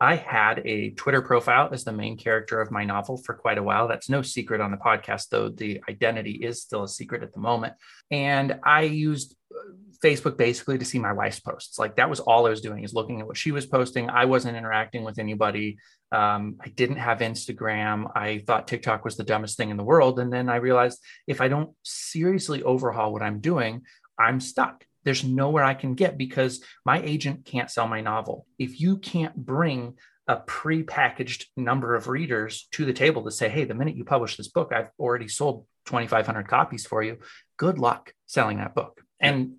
I 0.01 0.15
had 0.15 0.61
a 0.65 0.91
Twitter 0.91 1.21
profile 1.21 1.69
as 1.73 1.83
the 1.83 1.91
main 1.91 2.17
character 2.17 2.61
of 2.61 2.71
my 2.71 2.85
novel 2.85 3.17
for 3.17 3.33
quite 3.33 3.57
a 3.57 3.63
while. 3.63 3.87
That's 3.87 4.09
no 4.09 4.21
secret 4.21 4.61
on 4.61 4.71
the 4.71 4.77
podcast, 4.77 5.27
though 5.29 5.49
the 5.49 5.81
identity 5.89 6.31
is 6.31 6.61
still 6.61 6.83
a 6.83 6.87
secret 6.87 7.21
at 7.21 7.33
the 7.33 7.39
moment. 7.39 7.73
And 8.09 8.59
I 8.63 8.83
used 8.83 9.35
uh, 9.51 9.73
Facebook 10.01 10.37
basically 10.37 10.77
to 10.77 10.85
see 10.85 10.99
my 10.99 11.11
wife's 11.11 11.41
posts. 11.41 11.77
Like 11.77 11.97
that 11.97 12.09
was 12.09 12.21
all 12.21 12.47
I 12.47 12.49
was 12.49 12.61
doing 12.61 12.85
is 12.85 12.93
looking 12.93 13.19
at 13.19 13.27
what 13.27 13.35
she 13.35 13.51
was 13.51 13.65
posting. 13.65 14.09
I 14.09 14.23
wasn't 14.23 14.55
interacting 14.55 15.03
with 15.03 15.19
anybody. 15.19 15.77
Um, 16.11 16.57
I 16.59 16.69
didn't 16.69 16.97
have 16.97 17.19
Instagram. 17.19 18.11
I 18.15 18.39
thought 18.39 18.67
TikTok 18.67 19.05
was 19.05 19.15
the 19.15 19.23
dumbest 19.23 19.57
thing 19.57 19.69
in 19.69 19.77
the 19.77 19.83
world. 19.83 20.19
And 20.19 20.31
then 20.31 20.49
I 20.49 20.55
realized 20.55 20.99
if 21.27 21.41
I 21.41 21.47
don't 21.47 21.71
seriously 21.83 22.63
overhaul 22.63 23.13
what 23.13 23.21
I'm 23.21 23.39
doing, 23.39 23.83
I'm 24.17 24.39
stuck. 24.39 24.85
There's 25.03 25.23
nowhere 25.23 25.63
I 25.63 25.75
can 25.75 25.93
get 25.95 26.17
because 26.17 26.61
my 26.85 27.01
agent 27.01 27.45
can't 27.45 27.71
sell 27.71 27.87
my 27.87 28.01
novel. 28.01 28.45
If 28.57 28.81
you 28.81 28.97
can't 28.97 29.35
bring 29.35 29.95
a 30.27 30.37
pre-packaged 30.37 31.47
number 31.57 31.95
of 31.95 32.07
readers 32.07 32.67
to 32.73 32.85
the 32.85 32.93
table 32.93 33.23
to 33.23 33.31
say, 33.31 33.49
hey, 33.49 33.63
the 33.63 33.73
minute 33.73 33.95
you 33.95 34.03
publish 34.03 34.37
this 34.37 34.47
book, 34.47 34.71
I've 34.71 34.89
already 34.99 35.27
sold 35.27 35.65
2,500 35.85 36.47
copies 36.47 36.85
for 36.85 37.01
you. 37.01 37.17
Good 37.57 37.79
luck 37.79 38.13
selling 38.27 38.57
that 38.57 38.75
book. 38.75 39.01
And 39.19 39.53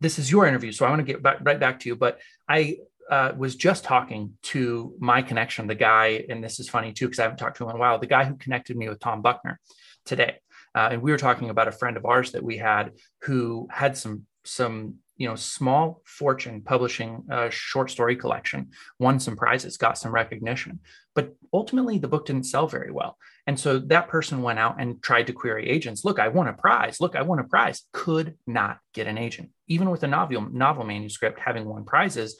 this 0.00 0.18
is 0.18 0.30
your 0.30 0.46
interview, 0.46 0.72
so 0.72 0.86
I 0.86 0.90
want 0.90 1.00
to 1.00 1.12
get 1.12 1.22
back, 1.22 1.38
right 1.42 1.60
back 1.60 1.80
to 1.80 1.88
you. 1.88 1.96
But 1.96 2.20
I 2.48 2.78
uh, 3.10 3.32
was 3.36 3.56
just 3.56 3.84
talking 3.84 4.32
to 4.42 4.94
my 4.98 5.22
connection, 5.22 5.66
the 5.66 5.74
guy, 5.74 6.24
and 6.28 6.42
this 6.42 6.60
is 6.60 6.68
funny 6.68 6.92
too, 6.92 7.06
because 7.06 7.18
I 7.18 7.22
haven't 7.24 7.38
talked 7.38 7.56
to 7.58 7.64
him 7.64 7.70
in 7.70 7.76
a 7.76 7.78
while, 7.78 7.98
the 7.98 8.06
guy 8.06 8.24
who 8.24 8.36
connected 8.36 8.76
me 8.76 8.88
with 8.88 9.00
Tom 9.00 9.22
Buckner 9.22 9.60
today. 10.04 10.38
Uh, 10.74 10.88
and 10.92 11.02
we 11.02 11.10
were 11.10 11.18
talking 11.18 11.50
about 11.50 11.68
a 11.68 11.72
friend 11.72 11.96
of 11.96 12.04
ours 12.04 12.32
that 12.32 12.42
we 12.42 12.56
had 12.56 12.92
who 13.22 13.68
had 13.70 13.96
some 13.96 14.26
some 14.46 14.96
you 15.16 15.28
know 15.28 15.36
small 15.36 16.02
fortune 16.04 16.60
publishing 16.60 17.24
a 17.30 17.50
short 17.50 17.90
story 17.90 18.16
collection 18.16 18.68
won 18.98 19.20
some 19.20 19.36
prizes 19.36 19.76
got 19.76 19.96
some 19.96 20.12
recognition 20.12 20.80
but 21.14 21.34
ultimately 21.52 21.98
the 21.98 22.08
book 22.08 22.26
didn't 22.26 22.44
sell 22.44 22.66
very 22.66 22.90
well. 22.90 23.16
And 23.46 23.58
so 23.58 23.78
that 23.78 24.08
person 24.08 24.42
went 24.42 24.58
out 24.58 24.80
and 24.80 25.02
tried 25.02 25.28
to 25.28 25.32
query 25.32 25.68
agents 25.68 26.04
look 26.04 26.18
i 26.18 26.28
won 26.28 26.48
a 26.48 26.52
prize. 26.52 27.00
Look 27.00 27.16
i 27.16 27.22
won 27.22 27.38
a 27.38 27.44
prize. 27.44 27.82
Could 27.92 28.36
not 28.46 28.78
get 28.92 29.06
an 29.06 29.18
agent. 29.18 29.50
Even 29.68 29.90
with 29.90 30.02
a 30.02 30.08
novel 30.08 30.48
novel 30.50 30.84
manuscript 30.84 31.38
having 31.38 31.64
won 31.64 31.84
prizes 31.84 32.36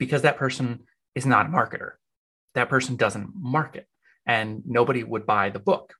because 0.00 0.22
that 0.22 0.38
person 0.38 0.80
is 1.14 1.26
not 1.26 1.46
a 1.46 1.48
marketer. 1.50 1.92
That 2.54 2.70
person 2.70 2.96
doesn't 2.96 3.30
market 3.36 3.86
and 4.26 4.62
nobody 4.66 5.04
would 5.04 5.26
buy 5.26 5.50
the 5.50 5.60
book. 5.60 5.94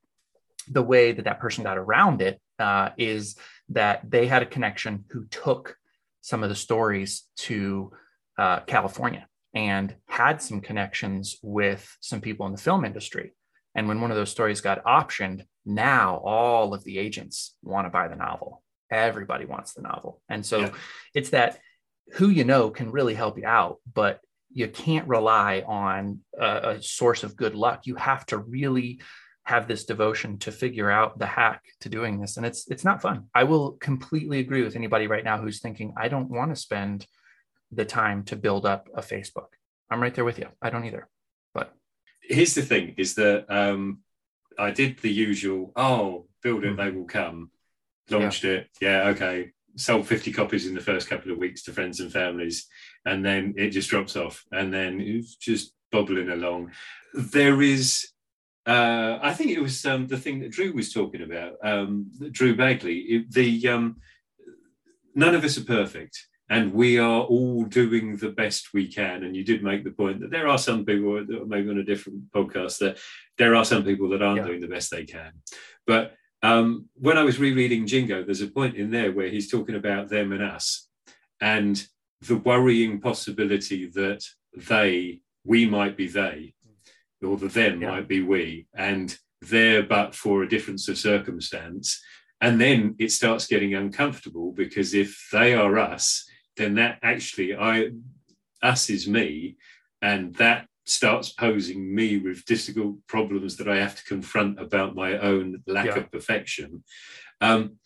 The 0.67 0.81
way 0.81 1.11
that 1.13 1.25
that 1.25 1.39
person 1.39 1.63
got 1.63 1.77
around 1.77 2.21
it 2.21 2.41
uh, 2.59 2.89
is 2.97 3.37
that 3.69 4.01
they 4.09 4.25
had 4.25 4.41
a 4.41 4.47
connection 4.47 5.05
who 5.11 5.25
took 5.27 5.77
some 6.21 6.43
of 6.43 6.49
the 6.49 6.55
stories 6.55 7.23
to 7.35 7.91
uh, 8.37 8.61
California 8.61 9.27
and 9.53 9.95
had 10.07 10.41
some 10.41 10.61
connections 10.61 11.37
with 11.43 11.95
some 12.01 12.21
people 12.21 12.47
in 12.47 12.51
the 12.51 12.57
film 12.57 12.83
industry. 12.83 13.33
And 13.75 13.87
when 13.87 14.01
one 14.01 14.11
of 14.11 14.17
those 14.17 14.31
stories 14.31 14.61
got 14.61 14.83
optioned, 14.83 15.45
now 15.65 16.17
all 16.17 16.73
of 16.73 16.83
the 16.83 16.97
agents 16.97 17.55
want 17.61 17.85
to 17.85 17.91
buy 17.91 18.07
the 18.07 18.15
novel. 18.15 18.63
Everybody 18.91 19.45
wants 19.45 19.73
the 19.73 19.83
novel. 19.83 20.21
And 20.27 20.45
so 20.45 20.59
yeah. 20.59 20.71
it's 21.13 21.29
that 21.29 21.59
who 22.13 22.29
you 22.29 22.43
know 22.43 22.69
can 22.69 22.91
really 22.91 23.13
help 23.13 23.37
you 23.37 23.45
out, 23.45 23.77
but 23.93 24.19
you 24.53 24.67
can't 24.67 25.07
rely 25.07 25.63
on 25.65 26.19
a, 26.37 26.71
a 26.71 26.81
source 26.81 27.23
of 27.23 27.35
good 27.35 27.55
luck. 27.55 27.85
You 27.85 27.95
have 27.95 28.25
to 28.27 28.37
really 28.37 29.01
have 29.43 29.67
this 29.67 29.85
devotion 29.85 30.37
to 30.39 30.51
figure 30.51 30.89
out 30.91 31.17
the 31.17 31.25
hack 31.25 31.63
to 31.81 31.89
doing 31.89 32.19
this. 32.19 32.37
And 32.37 32.45
it's 32.45 32.69
it's 32.69 32.85
not 32.85 33.01
fun. 33.01 33.27
I 33.33 33.43
will 33.43 33.73
completely 33.73 34.39
agree 34.39 34.63
with 34.63 34.75
anybody 34.75 35.07
right 35.07 35.23
now 35.23 35.37
who's 35.39 35.59
thinking 35.59 35.93
i 35.97 36.07
don't 36.07 36.29
want 36.29 36.51
to 36.51 36.55
spend 36.55 37.05
the 37.71 37.85
time 37.85 38.23
to 38.25 38.35
build 38.35 38.65
up 38.65 38.87
a 38.95 39.01
facebook. 39.01 39.47
I'm 39.89 40.01
right 40.01 40.13
there 40.13 40.25
with 40.25 40.39
you. 40.39 40.47
I 40.61 40.69
don't 40.69 40.85
either 40.85 41.07
but 41.53 41.73
here's 42.21 42.53
the 42.53 42.61
thing 42.61 42.93
is 42.97 43.15
that 43.15 43.45
um 43.49 43.99
i 44.59 44.69
did 44.71 44.99
the 44.99 45.11
usual 45.11 45.71
oh 45.75 46.27
build 46.43 46.63
it 46.63 46.67
mm-hmm. 46.67 46.81
they 46.81 46.91
will 46.91 47.05
come. 47.05 47.51
Launched 48.09 48.43
yeah. 48.43 48.51
it. 48.51 48.69
Yeah 48.79 49.01
okay 49.09 49.51
sold 49.75 50.07
50 50.07 50.31
copies 50.33 50.67
in 50.67 50.73
the 50.73 50.81
first 50.81 51.09
couple 51.09 51.31
of 51.31 51.37
weeks 51.37 51.63
to 51.63 51.71
friends 51.71 51.99
and 51.99 52.11
families 52.11 52.67
and 53.05 53.25
then 53.25 53.53
it 53.57 53.69
just 53.69 53.89
drops 53.89 54.15
off 54.15 54.43
and 54.51 54.73
then 54.73 54.99
it's 54.99 55.35
just 55.35 55.73
bubbling 55.91 56.29
along 56.29 56.71
there 57.13 57.61
is 57.61 58.11
uh, 58.65 59.17
I 59.21 59.33
think 59.33 59.51
it 59.51 59.61
was 59.61 59.85
um, 59.85 60.07
the 60.07 60.17
thing 60.17 60.39
that 60.41 60.51
Drew 60.51 60.71
was 60.73 60.93
talking 60.93 61.23
about, 61.23 61.53
um, 61.63 62.11
Drew 62.31 62.55
Bagley. 62.55 62.99
It, 62.99 63.31
the 63.31 63.67
um, 63.69 63.97
none 65.15 65.33
of 65.33 65.43
us 65.43 65.57
are 65.57 65.63
perfect, 65.63 66.27
and 66.49 66.73
we 66.73 66.99
are 66.99 67.21
all 67.21 67.63
doing 67.65 68.17
the 68.17 68.29
best 68.29 68.73
we 68.73 68.87
can. 68.87 69.23
And 69.23 69.35
you 69.35 69.43
did 69.43 69.63
make 69.63 69.83
the 69.83 69.91
point 69.91 70.19
that 70.19 70.29
there 70.29 70.47
are 70.47 70.59
some 70.59 70.85
people, 70.85 71.25
that 71.25 71.41
are 71.41 71.45
maybe 71.45 71.69
on 71.69 71.79
a 71.79 71.83
different 71.83 72.31
podcast, 72.31 72.77
that 72.79 72.99
there 73.37 73.55
are 73.55 73.65
some 73.65 73.83
people 73.83 74.09
that 74.09 74.21
aren't 74.21 74.41
yeah. 74.41 74.47
doing 74.47 74.61
the 74.61 74.67
best 74.67 74.91
they 74.91 75.05
can. 75.05 75.31
But 75.87 76.13
um, 76.43 76.89
when 76.95 77.17
I 77.17 77.23
was 77.23 77.39
rereading 77.39 77.85
Jingo, 77.85 78.23
there's 78.23 78.41
a 78.41 78.47
point 78.47 78.75
in 78.75 78.91
there 78.91 79.11
where 79.11 79.29
he's 79.29 79.49
talking 79.49 79.75
about 79.75 80.09
them 80.09 80.31
and 80.31 80.43
us, 80.43 80.87
and 81.39 81.85
the 82.21 82.37
worrying 82.37 82.99
possibility 82.99 83.87
that 83.87 84.23
they, 84.55 85.21
we 85.43 85.65
might 85.65 85.97
be 85.97 86.07
they, 86.07 86.53
or 87.23 87.37
the 87.37 87.47
them 87.47 87.81
yeah. 87.81 87.89
might 87.89 88.07
be 88.07 88.21
we, 88.21 88.67
and 88.75 89.17
there 89.41 89.83
but 89.83 90.15
for 90.15 90.43
a 90.43 90.49
difference 90.49 90.87
of 90.87 90.97
circumstance. 90.97 92.01
And 92.41 92.59
then 92.59 92.95
it 92.97 93.11
starts 93.11 93.45
getting 93.45 93.75
uncomfortable 93.75 94.51
because 94.51 94.93
if 94.95 95.27
they 95.31 95.53
are 95.53 95.77
us, 95.77 96.27
then 96.57 96.75
that 96.75 96.97
actually 97.03 97.55
I 97.55 97.91
us 98.63 98.89
is 98.89 99.07
me, 99.07 99.57
and 100.01 100.33
that 100.35 100.67
starts 100.91 101.29
posing 101.29 101.93
me 101.93 102.17
with 102.17 102.45
difficult 102.45 102.95
problems 103.07 103.57
that 103.57 103.67
I 103.67 103.77
have 103.77 103.95
to 103.95 104.03
confront 104.03 104.59
about 104.59 104.95
my 104.95 105.17
own 105.17 105.63
lack 105.65 105.87
yeah. 105.87 105.97
of 105.97 106.11
perfection. 106.11 106.83
Um, 107.39 107.77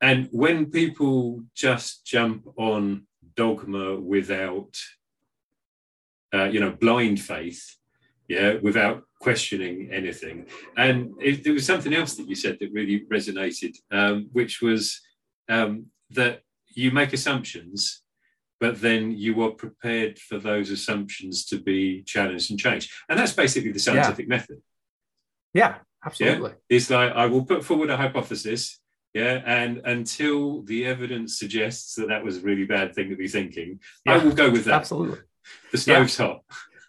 and 0.00 0.28
when 0.32 0.70
people 0.70 1.44
just 1.54 2.04
jump 2.04 2.46
on 2.56 3.06
dogma 3.36 3.96
without, 3.96 4.76
uh, 6.34 6.44
you 6.44 6.60
know, 6.60 6.72
blind 6.72 7.20
faith, 7.20 7.76
yeah, 8.28 8.54
without 8.62 9.04
questioning 9.20 9.90
anything. 9.92 10.46
And 10.76 11.12
it, 11.20 11.44
there 11.44 11.52
was 11.52 11.66
something 11.66 11.94
else 11.94 12.14
that 12.16 12.28
you 12.28 12.34
said 12.34 12.58
that 12.60 12.72
really 12.72 13.04
resonated, 13.12 13.76
um, 13.90 14.28
which 14.32 14.60
was 14.60 15.00
um, 15.48 15.86
that 16.10 16.40
you 16.74 16.90
make 16.90 17.12
assumptions, 17.12 18.01
but 18.62 18.80
then 18.80 19.10
you 19.10 19.42
are 19.42 19.50
prepared 19.50 20.20
for 20.20 20.38
those 20.38 20.70
assumptions 20.70 21.44
to 21.46 21.58
be 21.58 22.00
challenged 22.04 22.48
and 22.52 22.60
changed. 22.60 22.92
And 23.08 23.18
that's 23.18 23.32
basically 23.32 23.72
the 23.72 23.80
scientific 23.80 24.26
yeah. 24.26 24.36
method. 24.36 24.62
Yeah, 25.52 25.74
absolutely. 26.06 26.50
Yeah? 26.50 26.76
It's 26.76 26.88
like 26.88 27.10
I 27.10 27.26
will 27.26 27.44
put 27.44 27.64
forward 27.64 27.90
a 27.90 27.96
hypothesis. 27.96 28.78
Yeah, 29.14 29.42
and 29.44 29.82
until 29.84 30.62
the 30.62 30.86
evidence 30.86 31.40
suggests 31.40 31.96
that 31.96 32.06
that 32.06 32.22
was 32.22 32.36
a 32.36 32.40
really 32.42 32.64
bad 32.64 32.94
thing 32.94 33.10
to 33.10 33.16
be 33.16 33.26
thinking, 33.26 33.80
yeah, 34.06 34.14
I 34.14 34.18
will 34.18 34.32
go 34.32 34.48
with 34.48 34.64
that. 34.66 34.74
Absolutely. 34.74 35.18
The 35.72 35.78
stove's 35.78 36.16
hot. 36.16 36.42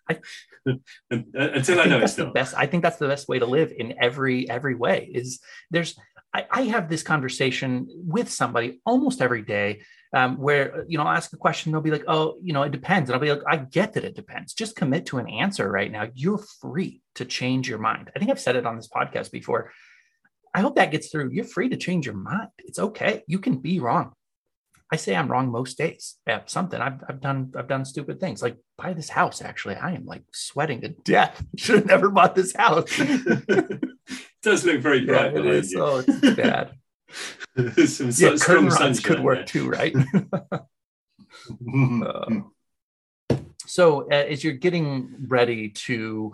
I, 0.07 0.19
until 1.09 1.79
I, 1.79 1.83
I 1.83 1.87
know 1.87 2.01
it's 2.01 2.13
the 2.13 2.27
best. 2.27 2.53
I 2.55 2.67
think 2.67 2.83
that's 2.83 2.97
the 2.97 3.07
best 3.07 3.27
way 3.27 3.39
to 3.39 3.47
live 3.47 3.73
in 3.75 3.95
every 3.99 4.47
every 4.47 4.75
way. 4.75 5.09
Is 5.11 5.39
there's 5.71 5.97
I, 6.35 6.45
I 6.51 6.61
have 6.73 6.87
this 6.87 7.01
conversation 7.01 7.87
with 7.89 8.29
somebody 8.29 8.79
almost 8.85 9.23
every 9.23 9.41
day 9.41 9.81
um, 10.13 10.37
where 10.37 10.85
you 10.87 10.97
know 10.97 11.03
I'll 11.03 11.17
ask 11.17 11.33
a 11.33 11.37
question, 11.37 11.71
they'll 11.71 11.81
be 11.81 11.91
like, 11.91 12.05
"Oh, 12.07 12.37
you 12.41 12.53
know, 12.53 12.63
it 12.63 12.71
depends," 12.71 13.09
and 13.09 13.15
I'll 13.15 13.21
be 13.21 13.31
like, 13.31 13.41
"I 13.47 13.57
get 13.57 13.93
that 13.93 14.03
it 14.03 14.15
depends. 14.15 14.53
Just 14.53 14.75
commit 14.75 15.07
to 15.07 15.17
an 15.17 15.27
answer 15.27 15.69
right 15.69 15.91
now. 15.91 16.07
You're 16.13 16.43
free 16.61 17.01
to 17.15 17.25
change 17.25 17.67
your 17.67 17.79
mind." 17.79 18.11
I 18.15 18.19
think 18.19 18.29
I've 18.29 18.39
said 18.39 18.55
it 18.55 18.65
on 18.65 18.75
this 18.75 18.87
podcast 18.87 19.31
before. 19.31 19.71
I 20.53 20.61
hope 20.61 20.75
that 20.75 20.91
gets 20.91 21.09
through. 21.09 21.31
You're 21.31 21.45
free 21.45 21.69
to 21.69 21.77
change 21.77 22.05
your 22.05 22.15
mind. 22.15 22.49
It's 22.59 22.77
okay. 22.77 23.23
You 23.27 23.39
can 23.39 23.57
be 23.57 23.79
wrong. 23.79 24.13
I 24.91 24.95
say 24.95 25.15
I'm 25.15 25.27
wrong 25.27 25.49
most 25.49 25.79
days 25.79 26.17
at 26.27 26.51
something. 26.51 26.79
I've, 26.79 27.03
I've 27.09 27.19
done 27.19 27.51
I've 27.57 27.67
done 27.67 27.83
stupid 27.83 28.19
things 28.19 28.43
like 28.43 28.57
buy 28.77 28.93
this 28.93 29.09
house. 29.09 29.41
Actually, 29.41 29.75
I 29.75 29.93
am 29.93 30.05
like 30.05 30.21
sweating 30.31 30.81
to 30.81 30.89
death. 30.89 31.43
Should 31.57 31.77
have 31.77 31.85
never 31.87 32.11
bought 32.11 32.35
this 32.35 32.55
house. 32.55 32.85
it 32.99 33.83
does 34.43 34.63
look 34.63 34.81
very 34.81 35.03
bright. 35.03 35.33
Yeah, 35.33 35.39
it 35.39 35.45
is. 35.47 35.71
You. 35.71 35.83
Oh, 35.83 36.03
it's 36.07 36.35
bad. 36.35 36.73
Some 37.85 38.11
yeah, 38.17 38.35
curtain 38.39 38.67
rods 38.67 38.99
could 38.99 39.19
work 39.19 39.45
too, 39.45 39.69
right? 39.69 39.95
uh, 42.05 42.25
so, 43.65 44.09
uh, 44.11 44.15
as 44.15 44.43
you're 44.43 44.53
getting 44.53 45.15
ready 45.27 45.69
to 45.69 46.33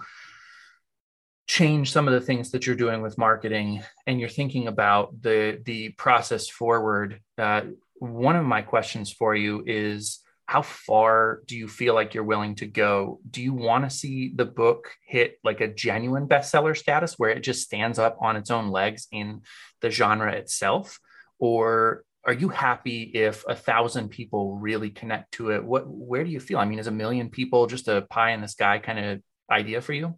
change 1.48 1.92
some 1.92 2.08
of 2.08 2.14
the 2.14 2.22
things 2.22 2.52
that 2.52 2.68
you're 2.68 2.76
doing 2.76 3.02
with 3.02 3.18
marketing, 3.18 3.84
and 4.08 4.20
you're 4.20 4.30
thinking 4.30 4.68
about 4.68 5.22
the 5.22 5.62
the 5.66 5.90
process 5.90 6.50
forward, 6.50 7.22
uh, 7.38 7.62
one 7.96 8.36
of 8.36 8.46
my 8.46 8.62
questions 8.62 9.12
for 9.12 9.36
you 9.36 9.64
is 9.66 10.20
how 10.50 10.64
far 10.64 11.44
do 11.46 11.56
you 11.56 11.68
feel 11.68 11.94
like 11.94 12.16
you're 12.16 12.24
willing 12.24 12.56
to 12.56 12.66
go? 12.66 13.20
Do 13.30 13.40
you 13.40 13.54
want 13.54 13.84
to 13.84 13.96
see 13.96 14.34
the 14.36 14.46
book 14.46 14.90
hit 15.06 15.38
like 15.44 15.62
a 15.62 15.68
genuine 15.68 16.28
bestseller 16.28 16.76
status 16.76 17.20
where 17.20 17.30
it 17.30 17.42
just 17.42 17.62
stands 17.62 18.00
up 18.00 18.18
on 18.20 18.36
its 18.36 18.50
own 18.50 18.72
legs 18.72 19.08
in 19.12 19.44
the 19.82 19.92
genre 19.92 20.32
itself? 20.32 21.00
Or 21.38 22.04
are 22.26 22.34
you 22.34 22.50
happy 22.50 23.04
if 23.04 23.46
a 23.48 23.54
thousand 23.54 24.10
people 24.10 24.58
really 24.58 24.90
connect 24.90 25.34
to 25.34 25.52
it? 25.52 25.64
What 25.64 25.88
where 25.88 26.24
do 26.24 26.32
you 26.32 26.40
feel? 26.40 26.58
I 26.58 26.66
mean, 26.66 26.80
is 26.80 26.88
a 26.88 26.92
million 26.92 27.30
people 27.30 27.68
just 27.68 27.88
a 27.88 28.08
pie 28.10 28.32
in 28.32 28.42
the 28.42 28.48
sky 28.48 28.80
kind 28.80 28.98
of 28.98 29.22
idea 29.52 29.82
for 29.82 29.94
you? 29.94 30.16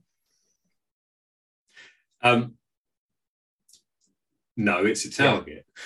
Um, 2.21 2.53
no, 4.55 4.85
it's 4.85 5.03
a 5.03 5.11
target. 5.11 5.65
Yeah. 5.75 5.83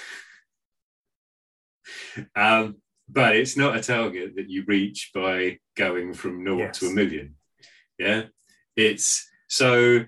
Um, 2.36 2.78
but 3.08 3.36
it's 3.36 3.56
not 3.56 3.78
a 3.78 3.82
target 3.82 4.36
that 4.36 4.50
you 4.50 4.64
reach 4.68 5.12
by 5.14 5.60
going 5.76 6.14
from 6.14 6.44
naught 6.44 6.60
yes. 6.60 6.80
to 6.80 6.88
a 6.88 6.94
million. 6.94 7.36
Yeah, 7.98 8.24
it's 8.76 9.30
so 9.48 10.06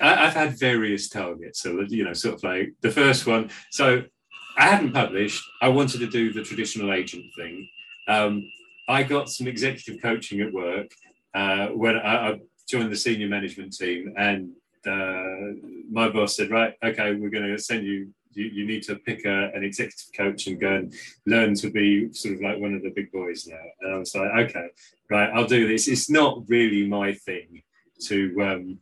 I, 0.00 0.14
have 0.14 0.34
had 0.34 0.58
various 0.58 1.08
targets. 1.08 1.60
So 1.62 1.84
you 1.88 2.04
know, 2.04 2.12
sort 2.12 2.36
of 2.36 2.42
like 2.42 2.74
the 2.80 2.90
first 2.90 3.26
one. 3.26 3.50
So 3.70 4.02
I 4.56 4.68
hadn't 4.68 4.92
published. 4.92 5.42
I 5.62 5.68
wanted 5.68 6.00
to 6.00 6.08
do 6.08 6.32
the 6.32 6.42
traditional 6.42 6.92
agent 6.92 7.24
thing. 7.36 7.68
Um, 8.08 8.44
I 8.88 9.02
got 9.02 9.28
some 9.28 9.46
executive 9.46 10.00
coaching 10.00 10.40
at 10.40 10.52
work 10.52 10.90
uh, 11.34 11.68
when 11.68 11.96
I, 11.96 12.30
I, 12.30 12.40
joined 12.68 12.92
the 12.92 12.96
senior 12.96 13.28
management 13.28 13.74
team, 13.74 14.12
and 14.18 14.50
uh, 14.86 15.56
my 15.90 16.10
boss 16.10 16.36
said, 16.36 16.50
"Right, 16.50 16.74
okay, 16.84 17.14
we're 17.14 17.30
going 17.30 17.50
to 17.50 17.58
send 17.58 17.86
you 17.86 18.12
you, 18.38 18.46
you 18.46 18.66
need 18.66 18.82
to 18.84 18.96
pick 18.96 19.24
a, 19.24 19.50
an 19.54 19.64
executive 19.64 20.08
coach 20.16 20.46
and 20.46 20.60
go 20.60 20.72
and 20.76 20.94
learn 21.26 21.54
to 21.56 21.70
be 21.70 22.12
sort 22.12 22.34
of 22.34 22.40
like 22.40 22.58
one 22.58 22.74
of 22.74 22.82
the 22.82 22.90
big 22.90 23.10
boys 23.10 23.46
now. 23.46 23.64
And 23.80 23.94
I 23.94 23.98
was 23.98 24.14
like, 24.14 24.30
okay, 24.48 24.68
right, 25.10 25.30
I'll 25.34 25.46
do 25.46 25.66
this. 25.66 25.88
It's 25.88 26.08
not 26.08 26.44
really 26.48 26.86
my 26.86 27.12
thing 27.12 27.62
to 28.02 28.42
um, 28.42 28.78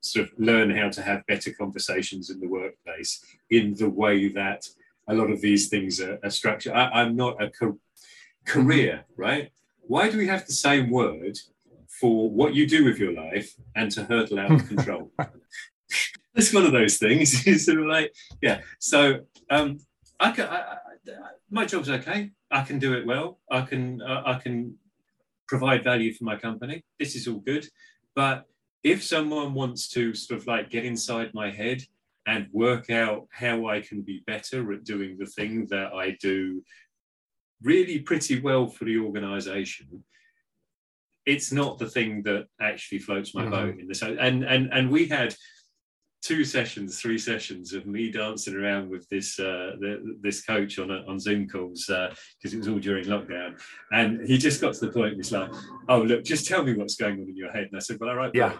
sort 0.00 0.26
of 0.26 0.32
learn 0.38 0.70
how 0.70 0.88
to 0.88 1.02
have 1.02 1.26
better 1.26 1.52
conversations 1.52 2.30
in 2.30 2.40
the 2.40 2.48
workplace 2.48 3.24
in 3.50 3.74
the 3.74 3.88
way 3.88 4.28
that 4.28 4.66
a 5.08 5.14
lot 5.14 5.30
of 5.30 5.40
these 5.40 5.68
things 5.68 6.00
are, 6.00 6.18
are 6.24 6.30
structured. 6.30 6.72
I, 6.72 7.02
am 7.02 7.16
not 7.16 7.42
a 7.42 7.50
co- 7.50 7.78
career, 8.46 9.04
right? 9.16 9.50
Why 9.82 10.10
do 10.10 10.18
we 10.18 10.28
have 10.28 10.46
the 10.46 10.52
same 10.52 10.90
word 10.90 11.38
for 11.88 12.30
what 12.30 12.54
you 12.54 12.66
do 12.66 12.84
with 12.84 12.98
your 12.98 13.12
life 13.12 13.54
and 13.74 13.90
to 13.90 14.04
hurdle 14.04 14.38
out 14.38 14.52
of 14.52 14.68
control? 14.74 15.10
It's 16.40 16.54
one 16.54 16.64
of 16.64 16.72
those 16.72 16.96
things. 16.96 17.46
It's 17.46 17.66
sort 17.66 17.78
of 17.78 17.86
like, 17.86 18.14
yeah. 18.42 18.60
So 18.78 19.20
um, 19.50 19.78
I 20.18 20.30
can, 20.32 20.46
I, 20.46 20.56
I, 20.56 20.76
my 21.50 21.66
job's 21.66 21.90
okay. 21.90 22.30
I 22.50 22.62
can 22.62 22.78
do 22.78 22.94
it 22.94 23.06
well. 23.06 23.38
I 23.50 23.62
can, 23.62 24.02
uh, 24.02 24.22
I 24.24 24.34
can 24.34 24.76
provide 25.46 25.84
value 25.84 26.12
for 26.14 26.24
my 26.24 26.36
company. 26.36 26.84
This 26.98 27.14
is 27.14 27.28
all 27.28 27.40
good. 27.40 27.66
But 28.14 28.44
if 28.82 29.02
someone 29.02 29.54
wants 29.54 29.88
to 29.90 30.14
sort 30.14 30.40
of 30.40 30.46
like 30.46 30.70
get 30.70 30.84
inside 30.84 31.34
my 31.34 31.50
head 31.50 31.82
and 32.26 32.46
work 32.52 32.90
out 32.90 33.26
how 33.30 33.66
I 33.66 33.80
can 33.80 34.02
be 34.02 34.22
better 34.26 34.72
at 34.72 34.84
doing 34.84 35.16
the 35.18 35.26
thing 35.26 35.66
that 35.70 35.92
I 35.92 36.16
do 36.20 36.62
really 37.62 37.98
pretty 37.98 38.40
well 38.40 38.66
for 38.66 38.84
the 38.84 38.98
organization, 38.98 40.04
it's 41.26 41.52
not 41.52 41.78
the 41.78 41.88
thing 41.88 42.22
that 42.22 42.46
actually 42.60 42.98
floats 42.98 43.34
my 43.34 43.42
mm-hmm. 43.42 43.50
boat 43.50 43.78
in 43.78 43.88
this. 43.88 44.02
And 44.02 44.44
and 44.44 44.72
and 44.72 44.90
we 44.90 45.06
had 45.06 45.34
two 46.22 46.44
sessions, 46.44 47.00
three 47.00 47.18
sessions 47.18 47.72
of 47.72 47.86
me 47.86 48.10
dancing 48.10 48.54
around 48.54 48.90
with 48.90 49.08
this 49.08 49.38
uh, 49.38 49.76
the, 49.78 50.16
this 50.20 50.42
coach 50.42 50.78
on 50.78 50.90
a, 50.90 51.04
on 51.08 51.18
Zoom 51.18 51.48
calls 51.48 51.86
because 51.86 52.14
uh, 52.54 52.56
it 52.56 52.58
was 52.58 52.68
all 52.68 52.78
during 52.78 53.04
lockdown, 53.06 53.60
and 53.92 54.26
he 54.26 54.36
just 54.38 54.60
got 54.60 54.74
to 54.74 54.86
the 54.86 54.92
point. 54.92 55.16
He's 55.16 55.32
like, 55.32 55.50
"Oh, 55.88 56.02
look, 56.02 56.24
just 56.24 56.46
tell 56.46 56.62
me 56.62 56.74
what's 56.74 56.96
going 56.96 57.20
on 57.20 57.28
in 57.28 57.36
your 57.36 57.52
head." 57.52 57.68
And 57.70 57.76
I 57.76 57.80
said, 57.80 57.98
"Well, 58.00 58.10
I 58.10 58.14
write 58.14 58.32
yeah. 58.34 58.52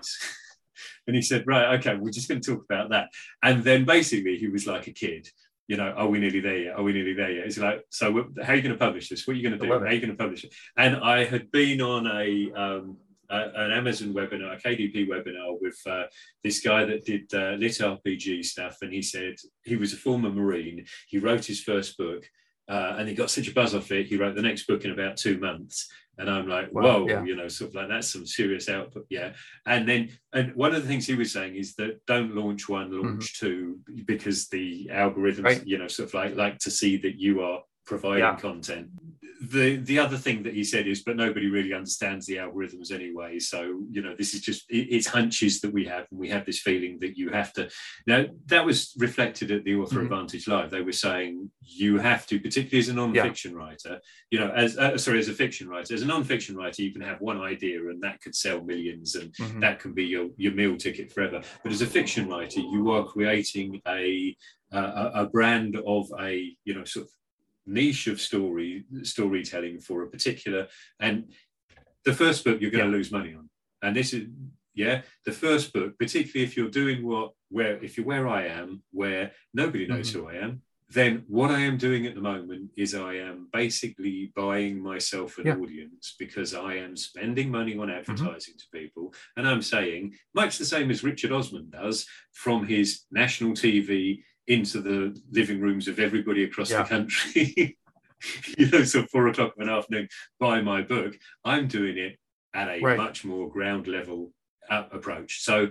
and 1.07 1.15
he 1.15 1.23
said, 1.23 1.47
"Right, 1.47 1.79
okay, 1.79 1.97
we're 1.97 2.11
just 2.11 2.29
going 2.29 2.41
to 2.41 2.55
talk 2.55 2.65
about 2.65 2.91
that." 2.91 3.09
And 3.43 3.63
then 3.63 3.85
basically, 3.85 4.39
he 4.39 4.49
was 4.49 4.67
like 4.67 4.87
a 4.87 4.93
kid. 4.93 5.29
You 5.69 5.77
know, 5.77 5.91
are 5.91 6.09
we 6.09 6.19
nearly 6.19 6.41
there 6.41 6.59
yet? 6.59 6.77
Are 6.77 6.83
we 6.83 6.93
nearly 6.93 7.15
there 7.15 7.31
yet? 7.31 7.45
He's 7.45 7.57
like, 7.57 7.85
so 7.91 8.13
how 8.43 8.53
are 8.53 8.57
you 8.57 8.63
going 8.63 8.75
to 8.75 8.77
publish 8.77 9.09
this? 9.09 9.25
What 9.25 9.35
are 9.35 9.37
you 9.37 9.49
going 9.49 9.57
to 9.57 9.65
do? 9.65 9.73
How 9.73 9.79
are 9.79 9.93
you 9.93 10.01
going 10.01 10.11
to 10.11 10.17
publish 10.17 10.43
it? 10.43 10.53
And 10.77 10.97
I 10.97 11.25
had 11.25 11.53
been 11.53 11.81
on 11.81 12.09
a 12.09 12.53
um, 12.61 12.97
an 13.31 13.71
Amazon 13.73 14.13
webinar, 14.13 14.55
a 14.55 14.69
KDP 14.69 15.09
webinar 15.09 15.57
with 15.61 15.79
uh, 15.87 16.05
this 16.43 16.61
guy 16.61 16.85
that 16.85 17.05
did 17.05 17.33
uh, 17.35 17.53
lit 17.53 17.73
RPG 17.73 18.45
stuff, 18.45 18.79
and 18.83 18.93
he 18.93 19.03
said 19.03 19.37
he 19.65 19.77
was 19.77 19.93
a 19.93 19.97
former 19.97 20.31
Marine. 20.31 20.85
He 21.09 21.19
wrote 21.19 21.45
his 21.45 21.63
first 21.63 21.97
book, 21.97 22.25
uh, 22.69 22.97
and 22.99 23.09
he 23.09 23.15
got 23.15 23.31
such 23.31 23.49
a 23.49 23.55
buzz 23.55 23.75
off 23.75 23.91
it. 23.93 24.07
He 24.07 24.17
wrote 24.17 24.35
the 24.35 24.43
next 24.43 24.67
book 24.67 24.85
in 24.85 24.91
about 24.91 25.17
two 25.17 25.39
months, 25.39 25.89
and 26.19 26.31
I'm 26.31 26.49
like, 26.49 26.71
whoa, 26.71 27.07
yeah. 27.09 27.25
you 27.25 27.37
know, 27.37 27.49
sort 27.49 27.71
of 27.71 27.75
like 27.77 27.89
that's 27.89 28.13
some 28.13 28.27
serious 28.27 28.69
output, 28.69 29.07
yeah. 29.09 29.33
And 29.67 29.89
then, 29.89 30.11
and 30.33 30.55
one 30.55 30.75
of 30.75 30.83
the 30.83 30.89
things 30.89 31.07
he 31.07 31.15
was 31.15 31.33
saying 31.33 31.57
is 31.57 31.75
that 31.77 32.05
don't 32.07 32.35
launch 32.35 32.69
one, 32.69 32.93
launch 32.93 33.35
mm-hmm. 33.35 33.47
two, 33.47 33.79
because 34.05 34.49
the 34.49 34.91
algorithms, 34.93 35.45
right. 35.45 35.67
you 35.67 35.79
know, 35.79 35.89
sort 35.89 36.09
of 36.09 36.15
like 36.15 36.37
like 36.37 36.59
to 36.59 36.71
see 36.71 36.97
that 36.99 37.19
you 37.19 37.43
are 37.43 37.63
providing 37.87 38.21
yeah. 38.21 38.37
content 38.37 38.89
the 39.41 39.77
the 39.77 39.99
other 39.99 40.19
thing 40.19 40.43
that 40.43 40.53
he 40.53 40.63
said 40.63 40.87
is 40.87 41.03
but 41.03 41.17
nobody 41.17 41.49
really 41.49 41.73
understands 41.73 42.27
the 42.27 42.37
algorithms 42.37 42.93
anyway 42.93 43.39
so 43.39 43.81
you 43.91 44.03
know 44.03 44.15
this 44.15 44.35
is 44.35 44.41
just 44.41 44.71
it, 44.71 44.89
it's 44.91 45.07
hunches 45.07 45.61
that 45.61 45.73
we 45.73 45.85
have 45.85 46.07
and 46.11 46.21
we 46.21 46.29
have 46.29 46.45
this 46.45 46.61
feeling 46.61 46.99
that 47.01 47.17
you 47.17 47.31
have 47.31 47.51
to 47.53 47.69
now 48.07 48.25
that 48.47 48.65
was 48.65 48.95
reflected 48.99 49.51
at 49.51 49.65
the 49.65 49.75
author 49.75 49.97
mm-hmm. 49.97 50.05
advantage 50.05 50.47
live 50.47 50.71
they 50.71 50.83
were 50.83 50.93
saying 50.93 51.51
you 51.63 51.97
have 51.97 52.27
to 52.27 52.39
particularly 52.39 52.81
as 52.81 52.91
a 52.91 52.93
non-fiction 52.93 53.53
yeah. 53.53 53.59
writer 53.59 54.01
you 54.31 54.39
know 54.39 54.51
as 54.51 54.77
uh, 54.77 54.99
sorry 54.99 55.19
as 55.19 55.29
a 55.29 55.33
fiction 55.33 55.67
writer 55.69 55.95
as 55.95 56.03
a 56.03 56.07
non-fiction 56.07 56.55
writer 56.55 56.83
you 56.83 56.93
can 56.93 57.01
have 57.01 57.21
one 57.23 57.41
idea 57.41 57.79
and 57.89 58.03
that 58.03 58.21
could 58.21 58.35
sell 58.35 58.63
millions 58.63 59.15
and 59.15 59.33
mm-hmm. 59.33 59.61
that 59.61 59.81
can 59.81 59.95
be 59.95 60.05
your 60.05 60.29
your 60.37 60.53
meal 60.53 60.77
ticket 60.77 61.11
forever 61.11 61.41
but 61.63 61.73
as 61.73 61.81
a 61.81 61.87
fiction 61.87 62.29
writer 62.29 62.61
you 62.61 62.91
are 62.91 63.05
creating 63.05 63.81
a 63.89 64.37
uh, 64.73 65.11
a 65.15 65.27
brand 65.27 65.77
of 65.87 66.07
a 66.21 66.55
you 66.65 66.75
know 66.75 66.85
sort 66.85 67.07
of 67.07 67.11
niche 67.67 68.07
of 68.07 68.21
story 68.21 68.85
storytelling 69.03 69.81
for 69.81 70.03
a 70.03 70.09
particular 70.09 70.67
and 70.99 71.33
the 72.05 72.13
first 72.13 72.45
book 72.45 72.61
you're 72.61 72.71
going 72.71 72.85
yeah. 72.85 72.91
to 72.91 72.97
lose 72.97 73.13
money 73.13 73.35
on 73.35 73.49
and 73.83 73.97
this 73.97 74.13
is 74.13 74.27
yeah 74.75 75.03
the 75.25 75.33
first 75.33 75.73
book 75.73 75.99
particularly 75.99 76.45
if 76.45 76.57
you're 76.57 76.71
doing 76.71 77.07
what 77.07 77.33
where 77.51 77.83
if 77.83 77.97
you're 77.97 78.07
where 78.07 78.29
i 78.29 78.47
am 78.47 78.83
where 78.93 79.33
nobody 79.53 79.87
knows 79.87 80.11
mm-hmm. 80.11 80.21
who 80.21 80.29
i 80.29 80.35
am 80.35 80.63
then 80.89 81.25
what 81.29 81.51
i 81.51 81.61
am 81.61 81.77
doing 81.77 82.07
at 82.07 82.15
the 82.15 82.21
moment 82.21 82.71
is 82.77 82.95
i 82.95 83.15
am 83.15 83.49
basically 83.53 84.33
buying 84.35 84.81
myself 84.81 85.39
an 85.39 85.47
yeah. 85.47 85.57
audience 85.57 86.15
because 86.19 86.55
i 86.55 86.75
am 86.75 86.97
spending 86.97 87.51
money 87.51 87.77
on 87.77 87.89
mm-hmm. 87.89 87.99
advertising 87.99 88.55
mm-hmm. 88.55 88.79
to 88.79 88.81
people 88.81 89.13
and 89.37 89.49
i'm 89.49 89.63
saying 89.63 90.15
much 90.35 90.59
the 90.59 90.65
same 90.65 90.91
as 90.91 91.05
richard 91.05 91.33
osman 91.33 91.69
does 91.71 92.07
from 92.33 92.67
his 92.67 93.03
national 93.11 93.53
tv 93.53 94.23
into 94.51 94.81
the 94.81 95.19
living 95.31 95.61
rooms 95.61 95.87
of 95.87 96.01
everybody 96.01 96.45
across 96.45 96.71
yeah. 96.71 96.83
the 96.83 96.89
country. 96.89 97.79
you 98.59 98.69
know, 98.69 98.83
so 98.83 99.05
four 99.05 99.29
o'clock 99.29 99.55
in 99.59 99.67
the 99.67 99.73
afternoon, 99.73 100.09
buy 100.41 100.61
my 100.61 100.83
book. 100.83 101.15
I'm 101.45 101.69
doing 101.69 101.97
it 101.97 102.19
at 102.53 102.69
a 102.69 102.81
right. 102.81 102.99
much 102.99 103.25
more 103.25 103.49
ground 103.49 103.87
level 103.87 104.33
uh, 104.69 104.85
approach. 104.91 105.43
So 105.43 105.71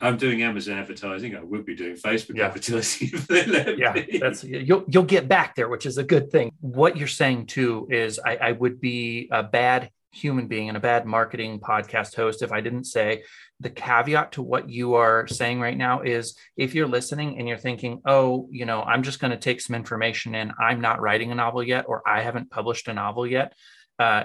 I'm 0.00 0.16
doing 0.16 0.42
Amazon 0.42 0.78
advertising. 0.78 1.36
I 1.36 1.42
would 1.42 1.66
be 1.66 1.74
doing 1.74 1.96
Facebook 1.96 2.36
yeah. 2.36 2.46
advertising. 2.46 3.10
yeah, 3.78 3.94
that's 4.20 4.44
you'll 4.44 4.84
you'll 4.86 5.02
get 5.02 5.28
back 5.28 5.56
there, 5.56 5.68
which 5.68 5.84
is 5.84 5.98
a 5.98 6.04
good 6.04 6.30
thing. 6.30 6.52
What 6.60 6.96
you're 6.96 7.08
saying 7.08 7.46
too 7.46 7.88
is 7.90 8.20
I, 8.24 8.36
I 8.36 8.52
would 8.52 8.80
be 8.80 9.28
a 9.32 9.42
bad 9.42 9.90
human 10.14 10.46
being 10.46 10.68
and 10.68 10.76
a 10.76 10.80
bad 10.80 11.06
marketing 11.06 11.60
podcast 11.60 12.14
host 12.14 12.42
if 12.42 12.52
I 12.52 12.60
didn't 12.60 12.84
say 12.84 13.24
the 13.60 13.70
caveat 13.70 14.32
to 14.32 14.42
what 14.42 14.68
you 14.68 14.94
are 14.94 15.26
saying 15.26 15.60
right 15.60 15.76
now 15.76 16.02
is 16.02 16.36
if 16.56 16.74
you're 16.74 16.88
listening 16.88 17.38
and 17.38 17.48
you're 17.48 17.58
thinking, 17.58 18.00
oh, 18.06 18.48
you 18.50 18.66
know, 18.66 18.82
I'm 18.82 19.02
just 19.02 19.20
going 19.20 19.30
to 19.30 19.36
take 19.36 19.60
some 19.60 19.76
information 19.76 20.34
in, 20.34 20.52
I'm 20.58 20.80
not 20.80 21.00
writing 21.00 21.32
a 21.32 21.34
novel 21.34 21.62
yet, 21.62 21.86
or 21.88 22.02
I 22.06 22.20
haven't 22.20 22.50
published 22.50 22.88
a 22.88 22.94
novel 22.94 23.26
yet. 23.26 23.54
Uh, 23.98 24.24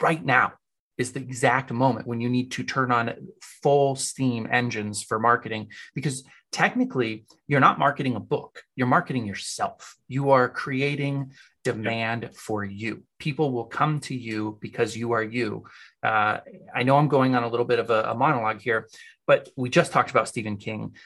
right 0.00 0.24
now 0.24 0.52
is 0.96 1.12
the 1.12 1.20
exact 1.20 1.70
moment 1.72 2.06
when 2.06 2.20
you 2.20 2.28
need 2.28 2.50
to 2.52 2.62
turn 2.62 2.92
on 2.92 3.14
full 3.62 3.96
steam 3.96 4.46
engines 4.50 5.02
for 5.02 5.18
marketing 5.18 5.68
because 5.94 6.24
technically 6.52 7.24
you're 7.46 7.60
not 7.60 7.78
marketing 7.78 8.16
a 8.16 8.20
book, 8.20 8.62
you're 8.76 8.86
marketing 8.86 9.26
yourself. 9.26 9.96
You 10.08 10.30
are 10.30 10.48
creating 10.48 11.32
demand 11.64 12.22
yep. 12.22 12.34
for 12.34 12.64
you. 12.64 13.02
People 13.18 13.52
will 13.52 13.64
come 13.64 14.00
to 14.00 14.14
you 14.14 14.58
because 14.60 14.96
you 14.96 15.12
are 15.12 15.22
you. 15.22 15.64
Uh, 16.02 16.38
I 16.74 16.82
know 16.82 16.96
I'm 16.96 17.08
going 17.08 17.34
on 17.34 17.42
a 17.42 17.48
little 17.48 17.66
bit 17.66 17.78
of 17.78 17.90
a, 17.90 18.10
a 18.10 18.14
monologue 18.14 18.60
here, 18.60 18.88
but 19.26 19.48
we 19.56 19.68
just 19.68 19.92
talked 19.92 20.10
about 20.10 20.28
Stephen 20.28 20.56
King. 20.56 20.96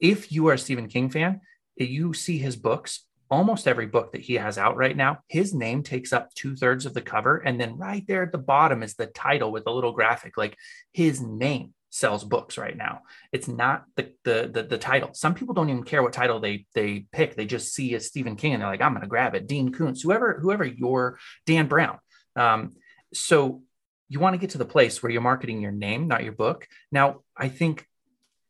If 0.00 0.32
you 0.32 0.48
are 0.48 0.54
a 0.54 0.58
Stephen 0.58 0.88
King 0.88 1.10
fan, 1.10 1.40
you 1.76 2.12
see 2.12 2.38
his 2.38 2.56
books, 2.56 3.06
almost 3.30 3.66
every 3.66 3.86
book 3.86 4.12
that 4.12 4.20
he 4.20 4.34
has 4.34 4.58
out 4.58 4.76
right 4.76 4.96
now, 4.96 5.18
his 5.28 5.54
name 5.54 5.82
takes 5.82 6.12
up 6.12 6.32
two 6.34 6.54
thirds 6.54 6.86
of 6.86 6.94
the 6.94 7.00
cover. 7.00 7.38
And 7.38 7.60
then 7.60 7.76
right 7.76 8.04
there 8.06 8.22
at 8.22 8.32
the 8.32 8.38
bottom 8.38 8.82
is 8.82 8.94
the 8.94 9.06
title 9.06 9.50
with 9.50 9.66
a 9.66 9.72
little 9.72 9.92
graphic, 9.92 10.36
like 10.36 10.56
his 10.92 11.20
name 11.20 11.74
sells 11.94 12.24
books 12.24 12.58
right 12.58 12.76
now. 12.76 13.02
It's 13.32 13.46
not 13.46 13.84
the, 13.94 14.12
the 14.24 14.50
the 14.52 14.62
the, 14.64 14.78
title. 14.78 15.10
Some 15.14 15.34
people 15.34 15.54
don't 15.54 15.70
even 15.70 15.84
care 15.84 16.02
what 16.02 16.12
title 16.12 16.40
they 16.40 16.66
they 16.74 17.06
pick. 17.12 17.36
They 17.36 17.46
just 17.46 17.72
see 17.72 17.94
a 17.94 18.00
Stephen 18.00 18.34
King 18.34 18.54
and 18.54 18.60
they're 18.60 18.68
like, 18.68 18.82
I'm 18.82 18.92
going 18.92 19.02
to 19.02 19.08
grab 19.08 19.36
it. 19.36 19.46
Dean 19.46 19.70
Koontz, 19.70 20.02
whoever 20.02 20.40
whoever 20.40 20.64
your 20.64 21.20
Dan 21.46 21.68
Brown. 21.68 21.98
Um, 22.34 22.72
so 23.12 23.62
you 24.08 24.18
want 24.18 24.34
to 24.34 24.38
get 24.38 24.50
to 24.50 24.58
the 24.58 24.64
place 24.64 25.02
where 25.02 25.12
you're 25.12 25.22
marketing 25.22 25.60
your 25.60 25.70
name, 25.70 26.08
not 26.08 26.24
your 26.24 26.32
book. 26.32 26.66
Now, 26.90 27.20
I 27.36 27.48
think 27.48 27.86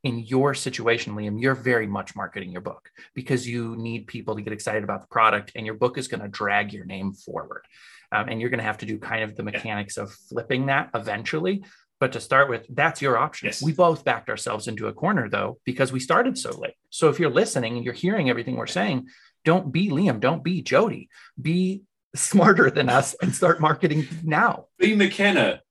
in 0.02 0.20
your 0.20 0.54
situation, 0.54 1.14
Liam, 1.14 1.40
you're 1.40 1.54
very 1.54 1.86
much 1.86 2.16
marketing 2.16 2.50
your 2.50 2.62
book 2.62 2.90
because 3.14 3.46
you 3.46 3.76
need 3.76 4.06
people 4.06 4.36
to 4.36 4.42
get 4.42 4.54
excited 4.54 4.84
about 4.84 5.02
the 5.02 5.06
product, 5.08 5.52
and 5.54 5.66
your 5.66 5.76
book 5.76 5.98
is 5.98 6.08
going 6.08 6.22
to 6.22 6.28
drag 6.28 6.72
your 6.72 6.86
name 6.86 7.12
forward. 7.12 7.64
Um, 8.10 8.28
and 8.28 8.40
you're 8.40 8.50
going 8.50 8.58
to 8.58 8.64
have 8.64 8.78
to 8.78 8.86
do 8.86 8.98
kind 8.98 9.22
of 9.24 9.36
the 9.36 9.42
mechanics 9.42 9.96
of 9.96 10.12
flipping 10.12 10.66
that 10.66 10.90
eventually. 10.94 11.64
But 12.04 12.12
to 12.12 12.20
start 12.20 12.50
with, 12.50 12.66
that's 12.68 13.00
your 13.00 13.16
option. 13.16 13.46
Yes. 13.46 13.62
We 13.62 13.72
both 13.72 14.04
backed 14.04 14.28
ourselves 14.28 14.68
into 14.68 14.88
a 14.88 14.92
corner 14.92 15.30
though, 15.30 15.56
because 15.64 15.90
we 15.90 16.00
started 16.00 16.36
so 16.36 16.50
late. 16.54 16.74
So 16.90 17.08
if 17.08 17.18
you're 17.18 17.30
listening 17.30 17.76
and 17.76 17.82
you're 17.82 17.94
hearing 17.94 18.28
everything 18.28 18.56
we're 18.56 18.66
saying, 18.66 19.08
don't 19.42 19.72
be 19.72 19.88
Liam, 19.88 20.20
don't 20.20 20.44
be 20.44 20.60
Jody, 20.60 21.08
be 21.40 21.84
smarter 22.14 22.70
than 22.70 22.90
us 22.90 23.16
and 23.22 23.34
start 23.34 23.58
marketing 23.58 24.06
now. 24.22 24.66
Be 24.78 24.94
McKenna, 24.94 25.62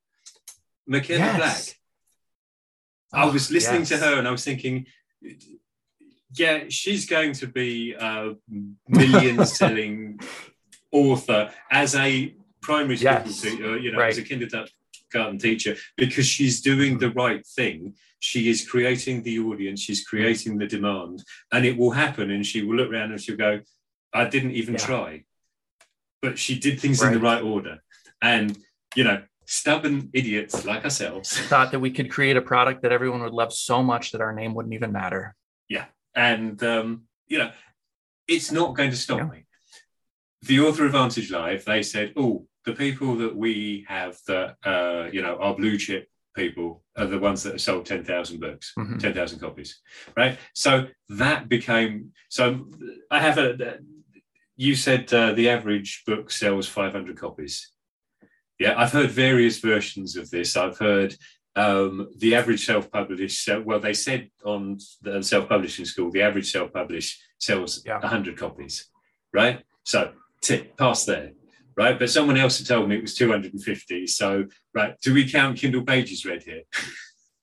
McKenna 0.87 1.19
yes. 1.19 1.37
Black. 3.11 3.21
I 3.21 3.31
was 3.31 3.51
oh, 3.51 3.53
listening 3.53 3.81
yes. 3.81 3.89
to 3.89 3.97
her 3.97 4.17
and 4.17 4.27
I 4.27 4.31
was 4.31 4.43
thinking, 4.43 4.87
yeah, 6.33 6.63
she's 6.69 7.05
going 7.05 7.33
to 7.33 7.45
be 7.45 7.93
a 7.93 8.33
million 8.87 9.45
selling 9.59 10.19
author 10.91 11.51
as 11.69 11.93
a 11.93 12.33
primary 12.59 12.97
school 12.97 13.11
yes. 13.11 13.39
teacher, 13.39 13.77
you 13.77 13.91
know, 13.91 13.99
right. 13.99 14.09
as 14.09 14.17
a 14.17 14.23
kindergarten 14.23 14.73
garden 15.13 15.37
teacher 15.37 15.75
because 15.95 16.25
she's 16.25 16.61
doing 16.61 16.97
the 16.97 17.11
right 17.11 17.45
thing. 17.45 17.93
She 18.19 18.49
is 18.49 18.67
creating 18.67 19.23
the 19.23 19.39
audience, 19.39 19.81
she's 19.81 20.05
creating 20.05 20.57
the 20.57 20.67
demand, 20.67 21.23
and 21.51 21.65
it 21.65 21.77
will 21.77 21.91
happen. 21.91 22.31
And 22.31 22.45
she 22.45 22.61
will 22.61 22.75
look 22.75 22.91
around 22.91 23.11
and 23.11 23.21
she'll 23.21 23.37
go, 23.37 23.61
I 24.13 24.25
didn't 24.25 24.51
even 24.51 24.75
yeah. 24.75 24.79
try. 24.79 25.23
But 26.21 26.39
she 26.39 26.57
did 26.57 26.79
things 26.79 27.01
right. 27.01 27.07
in 27.07 27.13
the 27.13 27.23
right 27.23 27.41
order. 27.41 27.83
And, 28.21 28.57
you 28.95 29.03
know, 29.03 29.23
stubborn 29.45 30.09
idiots 30.13 30.65
like 30.65 30.83
ourselves 30.83 31.37
thought 31.49 31.71
that 31.71 31.79
we 31.79 31.91
could 31.91 32.09
create 32.09 32.37
a 32.37 32.41
product 32.41 32.81
that 32.81 32.91
everyone 32.91 33.21
would 33.21 33.33
love 33.33 33.53
so 33.53 33.83
much 33.83 34.11
that 34.11 34.21
our 34.21 34.33
name 34.33 34.53
wouldn't 34.53 34.73
even 34.73 34.91
matter. 34.91 35.35
Yeah. 35.67 35.85
And, 36.15 36.61
um, 36.63 37.03
you 37.27 37.39
know, 37.39 37.51
it's 38.27 38.51
not 38.51 38.75
going 38.75 38.91
to 38.91 38.97
stop 38.97 39.19
yeah. 39.19 39.25
me. 39.25 39.45
The 40.43 40.59
Author 40.59 40.85
Advantage 40.85 41.31
Live, 41.31 41.65
they 41.65 41.83
said, 41.83 42.13
oh, 42.17 42.47
the 42.65 42.73
people 42.73 43.15
that 43.17 43.35
we 43.35 43.85
have 43.87 44.17
that 44.27 44.55
uh, 44.63 45.09
you 45.11 45.21
know 45.21 45.37
are 45.37 45.55
blue 45.55 45.77
chip 45.77 46.07
people 46.35 46.83
are 46.97 47.05
the 47.05 47.19
ones 47.19 47.43
that 47.43 47.53
have 47.53 47.61
sold 47.61 47.85
10,000 47.85 48.39
books, 48.39 48.73
mm-hmm. 48.77 48.97
10,000 48.97 49.39
copies, 49.39 49.81
right? 50.15 50.37
So 50.53 50.87
that 51.09 51.49
became, 51.49 52.11
so 52.29 52.65
I 53.11 53.19
have 53.19 53.37
a, 53.37 53.77
you 54.55 54.75
said 54.75 55.13
uh, 55.13 55.33
the 55.33 55.49
average 55.49 56.03
book 56.05 56.31
sells 56.31 56.67
500 56.67 57.17
copies. 57.17 57.71
Yeah, 58.59 58.75
I've 58.77 58.91
heard 58.91 59.11
various 59.11 59.59
versions 59.59 60.15
of 60.15 60.29
this. 60.29 60.55
I've 60.55 60.77
heard 60.77 61.15
um, 61.55 62.09
the 62.17 62.35
average 62.35 62.65
self-published, 62.65 63.49
well, 63.63 63.79
they 63.79 63.93
said 63.93 64.29
on 64.45 64.79
the 65.01 65.21
self-publishing 65.21 65.85
school, 65.85 66.11
the 66.11 66.21
average 66.21 66.51
self-published 66.51 67.21
sells 67.39 67.83
yeah. 67.85 67.99
100 67.99 68.37
copies, 68.37 68.89
right? 69.33 69.63
So 69.83 70.13
tip, 70.41 70.77
pass 70.77 71.05
there 71.05 71.31
right? 71.77 71.97
But 71.97 72.09
someone 72.09 72.37
else 72.37 72.57
had 72.57 72.67
told 72.67 72.89
me 72.89 72.97
it 72.97 73.01
was 73.01 73.15
250. 73.15 74.07
So, 74.07 74.45
right, 74.73 74.99
do 75.01 75.13
we 75.13 75.29
count 75.29 75.57
Kindle 75.57 75.83
pages 75.83 76.25
read 76.25 76.43
here? 76.43 76.63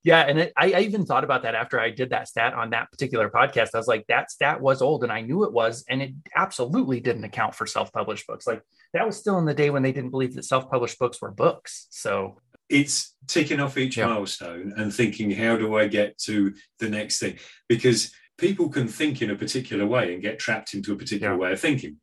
Yeah, 0.03 0.21
and 0.21 0.38
it, 0.38 0.53
I, 0.57 0.73
I, 0.73 0.81
even 0.81 1.05
thought 1.05 1.25
about 1.25 1.43
that 1.43 1.55
after 1.55 1.79
I 1.79 1.90
did 1.90 2.11
that 2.11 2.27
stat 2.27 2.55
on 2.55 2.71
that 2.71 2.90
particular 2.90 3.29
podcast. 3.29 3.71
I 3.75 3.79
was 3.79 3.87
like, 3.87 4.07
that 4.07 4.31
stat 4.31 4.61
was 4.61 4.81
old, 4.81 5.03
and 5.03 5.12
I 5.12 5.21
knew 5.21 5.45
it 5.45 5.53
was, 5.53 5.85
and 5.90 6.01
it 6.01 6.12
absolutely 6.35 7.01
didn't 7.01 7.25
account 7.25 7.55
for 7.55 7.66
self-published 7.66 8.27
books. 8.27 8.47
Like 8.47 8.62
that 8.95 9.07
was 9.07 9.19
still 9.19 9.38
in 9.38 9.45
the 9.45 9.53
day 9.53 9.69
when 9.69 9.83
they 9.83 9.93
didn't 9.93 10.11
believe 10.11 10.35
that 10.37 10.45
self-published 10.45 10.99
books 10.99 11.21
were 11.21 11.31
books. 11.31 11.87
So 11.90 12.38
it's 12.71 13.14
ticking 13.27 13.61
off 13.61 13.77
each 13.77 13.99
yeah. 13.99 14.07
milestone 14.07 14.73
and 14.77 14.95
thinking, 14.95 15.33
how 15.33 15.57
do 15.57 15.77
I 15.77 15.87
get 15.87 16.16
to 16.21 16.55
the 16.79 16.88
next 16.88 17.19
thing? 17.19 17.37
Because 17.69 18.12
people 18.38 18.71
can 18.71 18.88
think 18.88 19.21
in 19.21 19.31
a 19.31 19.37
particular 19.37 19.85
way 19.85 20.14
and 20.14 20.23
get 20.23 20.38
trapped 20.38 20.73
into 20.73 20.93
a 20.93 20.97
particular 20.97 21.35
yeah. 21.35 21.38
way 21.38 21.53
of 21.53 21.61
thinking, 21.61 21.97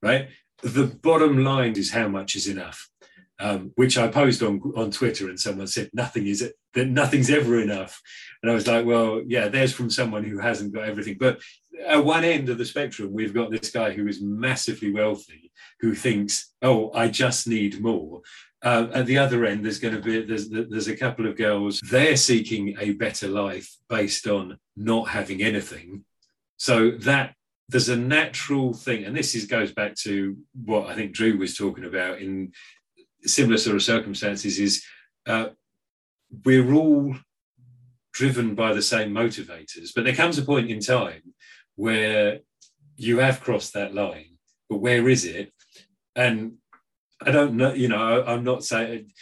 right? 0.00 0.28
The 0.62 0.86
bottom 0.86 1.44
line 1.44 1.76
is 1.76 1.92
how 1.92 2.08
much 2.08 2.36
is 2.36 2.48
enough. 2.48 2.88
Um, 3.40 3.72
which 3.74 3.98
I 3.98 4.06
posed 4.06 4.42
on 4.42 4.60
on 4.76 4.92
Twitter, 4.92 5.28
and 5.28 5.40
someone 5.40 5.66
said 5.66 5.90
nothing 5.92 6.28
is 6.28 6.42
it 6.42 6.54
that 6.74 6.86
nothing's 6.86 7.28
ever 7.28 7.60
enough, 7.60 8.00
and 8.40 8.52
I 8.52 8.54
was 8.54 8.68
like, 8.68 8.86
well, 8.86 9.20
yeah, 9.26 9.48
there's 9.48 9.72
from 9.72 9.90
someone 9.90 10.22
who 10.22 10.38
hasn't 10.38 10.72
got 10.72 10.84
everything. 10.84 11.16
But 11.18 11.40
at 11.84 12.04
one 12.04 12.22
end 12.22 12.50
of 12.50 12.58
the 12.58 12.64
spectrum, 12.64 13.12
we've 13.12 13.34
got 13.34 13.50
this 13.50 13.70
guy 13.70 13.92
who 13.92 14.06
is 14.06 14.22
massively 14.22 14.92
wealthy, 14.92 15.50
who 15.80 15.94
thinks, 15.94 16.52
oh, 16.62 16.92
I 16.94 17.08
just 17.08 17.48
need 17.48 17.80
more, 17.80 18.22
uh, 18.62 18.86
at 18.94 19.06
the 19.06 19.18
other 19.18 19.44
end, 19.44 19.64
there's 19.64 19.80
going 19.80 19.94
to 19.94 20.00
be 20.00 20.22
there's 20.22 20.48
there's 20.48 20.88
a 20.88 20.96
couple 20.96 21.26
of 21.26 21.36
girls. 21.36 21.80
They're 21.90 22.16
seeking 22.16 22.76
a 22.78 22.92
better 22.92 23.26
life 23.26 23.76
based 23.88 24.28
on 24.28 24.58
not 24.76 25.08
having 25.08 25.42
anything. 25.42 26.04
So 26.58 26.92
that 26.92 27.34
there's 27.68 27.88
a 27.88 27.96
natural 27.96 28.72
thing, 28.74 29.04
and 29.04 29.16
this 29.16 29.34
is 29.34 29.46
goes 29.46 29.72
back 29.72 29.94
to 29.96 30.36
what 30.64 30.88
I 30.88 30.94
think 30.94 31.12
Drew 31.12 31.38
was 31.38 31.56
talking 31.56 31.84
about 31.84 32.20
in 32.20 32.52
similar 33.22 33.58
sort 33.58 33.76
of 33.76 33.82
circumstances. 33.82 34.58
Is 34.58 34.84
uh, 35.26 35.50
we're 36.44 36.72
all 36.72 37.14
driven 38.12 38.54
by 38.54 38.72
the 38.72 38.82
same 38.82 39.12
motivators, 39.12 39.90
but 39.94 40.04
there 40.04 40.14
comes 40.14 40.38
a 40.38 40.42
point 40.42 40.70
in 40.70 40.80
time 40.80 41.34
where 41.76 42.40
you 42.96 43.18
have 43.18 43.40
crossed 43.40 43.74
that 43.74 43.94
line, 43.94 44.36
but 44.68 44.78
where 44.78 45.08
is 45.08 45.24
it? 45.24 45.52
And 46.14 46.54
I 47.24 47.30
don't 47.30 47.54
know, 47.54 47.72
you 47.72 47.88
know, 47.88 48.24
I'm 48.26 48.44
not 48.44 48.64
saying 48.64 49.12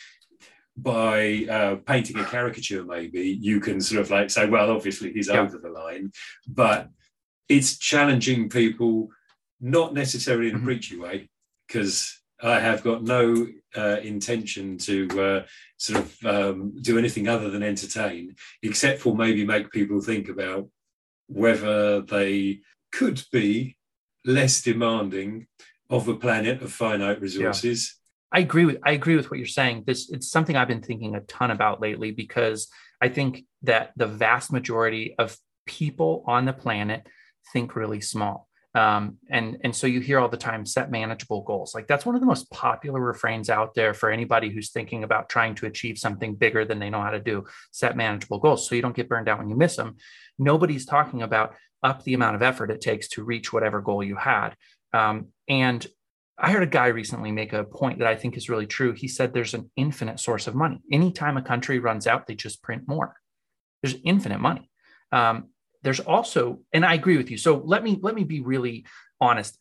by 0.76 1.46
uh, 1.50 1.76
painting 1.86 2.18
a 2.18 2.24
caricature, 2.24 2.84
maybe 2.84 3.38
you 3.40 3.60
can 3.60 3.80
sort 3.80 4.00
of 4.00 4.10
like 4.10 4.30
say, 4.30 4.48
well, 4.48 4.70
obviously 4.70 5.12
he's 5.12 5.28
yeah. 5.28 5.40
over 5.40 5.58
the 5.58 5.68
line, 5.68 6.10
but 6.48 6.88
it's 7.50 7.76
challenging 7.76 8.48
people, 8.48 9.08
not 9.60 9.92
necessarily 9.92 10.48
in 10.48 10.54
a 10.54 10.58
mm-hmm. 10.58 10.66
preachy 10.66 10.96
way, 10.96 11.28
because 11.66 12.16
I 12.40 12.60
have 12.60 12.84
got 12.84 13.02
no 13.02 13.48
uh, 13.76 13.98
intention 14.02 14.78
to 14.78 15.08
uh, 15.20 15.42
sort 15.76 15.98
of 15.98 16.24
um, 16.24 16.72
do 16.80 16.96
anything 16.96 17.28
other 17.28 17.50
than 17.50 17.64
entertain, 17.64 18.36
except 18.62 19.00
for 19.00 19.16
maybe 19.16 19.44
make 19.44 19.72
people 19.72 20.00
think 20.00 20.28
about 20.28 20.68
whether 21.26 22.00
they 22.00 22.60
could 22.92 23.22
be 23.32 23.76
less 24.24 24.62
demanding 24.62 25.48
of 25.90 26.06
a 26.06 26.14
planet 26.14 26.62
of 26.62 26.72
finite 26.72 27.20
resources. 27.20 27.96
Yeah. 28.32 28.38
I 28.38 28.42
agree 28.42 28.64
with 28.64 28.78
I 28.84 28.92
agree 28.92 29.16
with 29.16 29.28
what 29.28 29.38
you're 29.38 29.46
saying. 29.48 29.84
This 29.88 30.08
it's 30.08 30.30
something 30.30 30.54
I've 30.54 30.68
been 30.68 30.82
thinking 30.82 31.16
a 31.16 31.20
ton 31.20 31.50
about 31.50 31.80
lately 31.80 32.12
because 32.12 32.68
I 33.00 33.08
think 33.08 33.44
that 33.62 33.90
the 33.96 34.06
vast 34.06 34.52
majority 34.52 35.16
of 35.18 35.36
people 35.66 36.22
on 36.28 36.44
the 36.44 36.52
planet 36.52 37.06
think 37.52 37.76
really 37.76 38.00
small. 38.00 38.48
Um, 38.72 39.18
and 39.28 39.58
and 39.64 39.74
so 39.74 39.88
you 39.88 39.98
hear 39.98 40.20
all 40.20 40.28
the 40.28 40.36
time 40.36 40.64
set 40.64 40.92
manageable 40.92 41.42
goals 41.42 41.74
like 41.74 41.88
that's 41.88 42.06
one 42.06 42.14
of 42.14 42.20
the 42.20 42.26
most 42.26 42.48
popular 42.52 43.00
refrains 43.00 43.50
out 43.50 43.74
there 43.74 43.94
for 43.94 44.12
anybody 44.12 44.48
who's 44.48 44.70
thinking 44.70 45.02
about 45.02 45.28
trying 45.28 45.56
to 45.56 45.66
achieve 45.66 45.98
something 45.98 46.36
bigger 46.36 46.64
than 46.64 46.78
they 46.78 46.88
know 46.88 47.02
how 47.02 47.10
to 47.10 47.18
do 47.18 47.44
set 47.72 47.96
manageable 47.96 48.38
goals 48.38 48.68
so 48.68 48.76
you 48.76 48.82
don't 48.82 48.94
get 48.94 49.08
burned 49.08 49.28
out 49.28 49.38
when 49.38 49.50
you 49.50 49.56
miss 49.56 49.74
them 49.74 49.96
nobody's 50.38 50.86
talking 50.86 51.22
about 51.22 51.56
up 51.82 52.04
the 52.04 52.14
amount 52.14 52.36
of 52.36 52.42
effort 52.42 52.70
it 52.70 52.80
takes 52.80 53.08
to 53.08 53.24
reach 53.24 53.52
whatever 53.52 53.80
goal 53.80 54.04
you 54.04 54.14
had 54.14 54.50
um, 54.92 55.26
and 55.48 55.84
I 56.42 56.52
heard 56.52 56.62
a 56.62 56.66
guy 56.66 56.86
recently 56.86 57.32
make 57.32 57.52
a 57.52 57.64
point 57.64 57.98
that 57.98 58.08
I 58.08 58.16
think 58.16 58.36
is 58.36 58.48
really 58.48 58.66
true. 58.66 58.92
He 58.92 59.08
said 59.08 59.34
there's 59.34 59.52
an 59.52 59.70
infinite 59.76 60.18
source 60.18 60.46
of 60.46 60.54
money. 60.54 60.80
Anytime 60.90 61.36
a 61.36 61.42
country 61.42 61.78
runs 61.78 62.06
out, 62.06 62.26
they 62.26 62.34
just 62.34 62.62
print 62.62 62.84
more. 62.88 63.14
There's 63.82 63.96
infinite 64.04 64.40
money. 64.40 64.70
Um, 65.12 65.50
there's 65.82 66.00
also, 66.00 66.60
and 66.72 66.84
I 66.84 66.94
agree 66.94 67.16
with 67.16 67.30
you. 67.30 67.38
So 67.38 67.62
let 67.64 67.82
me 67.82 67.98
let 68.02 68.14
me 68.14 68.24
be 68.24 68.40
really 68.40 68.86
honest. 69.20 69.56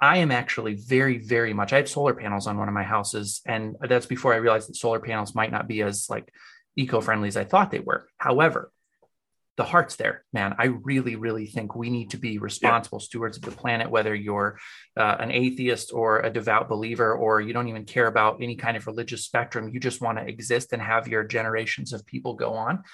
I 0.00 0.18
am 0.18 0.30
actually 0.30 0.74
very, 0.74 1.18
very 1.18 1.52
much. 1.52 1.72
I 1.72 1.78
have 1.78 1.88
solar 1.88 2.14
panels 2.14 2.46
on 2.46 2.56
one 2.56 2.68
of 2.68 2.74
my 2.74 2.84
houses, 2.84 3.40
and 3.46 3.76
that's 3.80 4.06
before 4.06 4.32
I 4.32 4.36
realized 4.36 4.68
that 4.68 4.76
solar 4.76 5.00
panels 5.00 5.34
might 5.34 5.50
not 5.50 5.66
be 5.66 5.82
as 5.82 6.08
like 6.08 6.32
eco-friendly 6.76 7.28
as 7.28 7.36
I 7.36 7.44
thought 7.44 7.72
they 7.72 7.80
were. 7.80 8.06
However, 8.16 8.70
the 9.56 9.64
heart's 9.64 9.96
there, 9.96 10.24
man. 10.32 10.54
I 10.56 10.66
really, 10.66 11.16
really 11.16 11.46
think 11.46 11.74
we 11.74 11.90
need 11.90 12.10
to 12.10 12.16
be 12.16 12.38
responsible 12.38 13.00
yeah. 13.00 13.06
stewards 13.06 13.38
of 13.38 13.42
the 13.42 13.50
planet, 13.50 13.90
whether 13.90 14.14
you're 14.14 14.56
uh, 14.96 15.16
an 15.18 15.32
atheist 15.32 15.92
or 15.92 16.20
a 16.20 16.30
devout 16.30 16.68
believer, 16.68 17.12
or 17.12 17.40
you 17.40 17.52
don't 17.52 17.66
even 17.66 17.84
care 17.84 18.06
about 18.06 18.40
any 18.40 18.54
kind 18.54 18.76
of 18.76 18.86
religious 18.86 19.24
spectrum. 19.24 19.68
You 19.68 19.80
just 19.80 20.00
want 20.00 20.18
to 20.18 20.28
exist 20.28 20.72
and 20.72 20.80
have 20.80 21.08
your 21.08 21.24
generations 21.24 21.92
of 21.92 22.06
people 22.06 22.34
go 22.34 22.54
on. 22.54 22.84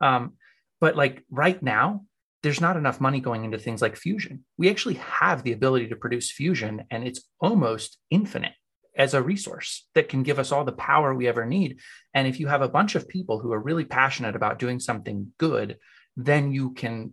Um, 0.00 0.32
but 0.80 0.96
like 0.96 1.22
right 1.30 1.62
now, 1.62 2.06
there's 2.44 2.60
not 2.60 2.76
enough 2.76 3.00
money 3.00 3.20
going 3.20 3.46
into 3.46 3.56
things 3.56 3.80
like 3.80 3.96
fusion. 3.96 4.44
We 4.58 4.68
actually 4.68 4.96
have 4.96 5.42
the 5.42 5.52
ability 5.52 5.88
to 5.88 5.96
produce 5.96 6.30
fusion, 6.30 6.84
and 6.90 7.02
it's 7.02 7.22
almost 7.40 7.96
infinite 8.10 8.52
as 8.94 9.14
a 9.14 9.22
resource 9.22 9.88
that 9.94 10.10
can 10.10 10.22
give 10.22 10.38
us 10.38 10.52
all 10.52 10.62
the 10.62 10.72
power 10.72 11.14
we 11.14 11.26
ever 11.26 11.46
need. 11.46 11.80
And 12.12 12.28
if 12.28 12.38
you 12.38 12.46
have 12.48 12.60
a 12.60 12.68
bunch 12.68 12.96
of 12.96 13.08
people 13.08 13.38
who 13.38 13.50
are 13.54 13.58
really 13.58 13.86
passionate 13.86 14.36
about 14.36 14.58
doing 14.58 14.78
something 14.78 15.32
good, 15.38 15.78
then 16.18 16.52
you 16.52 16.74
can 16.74 17.12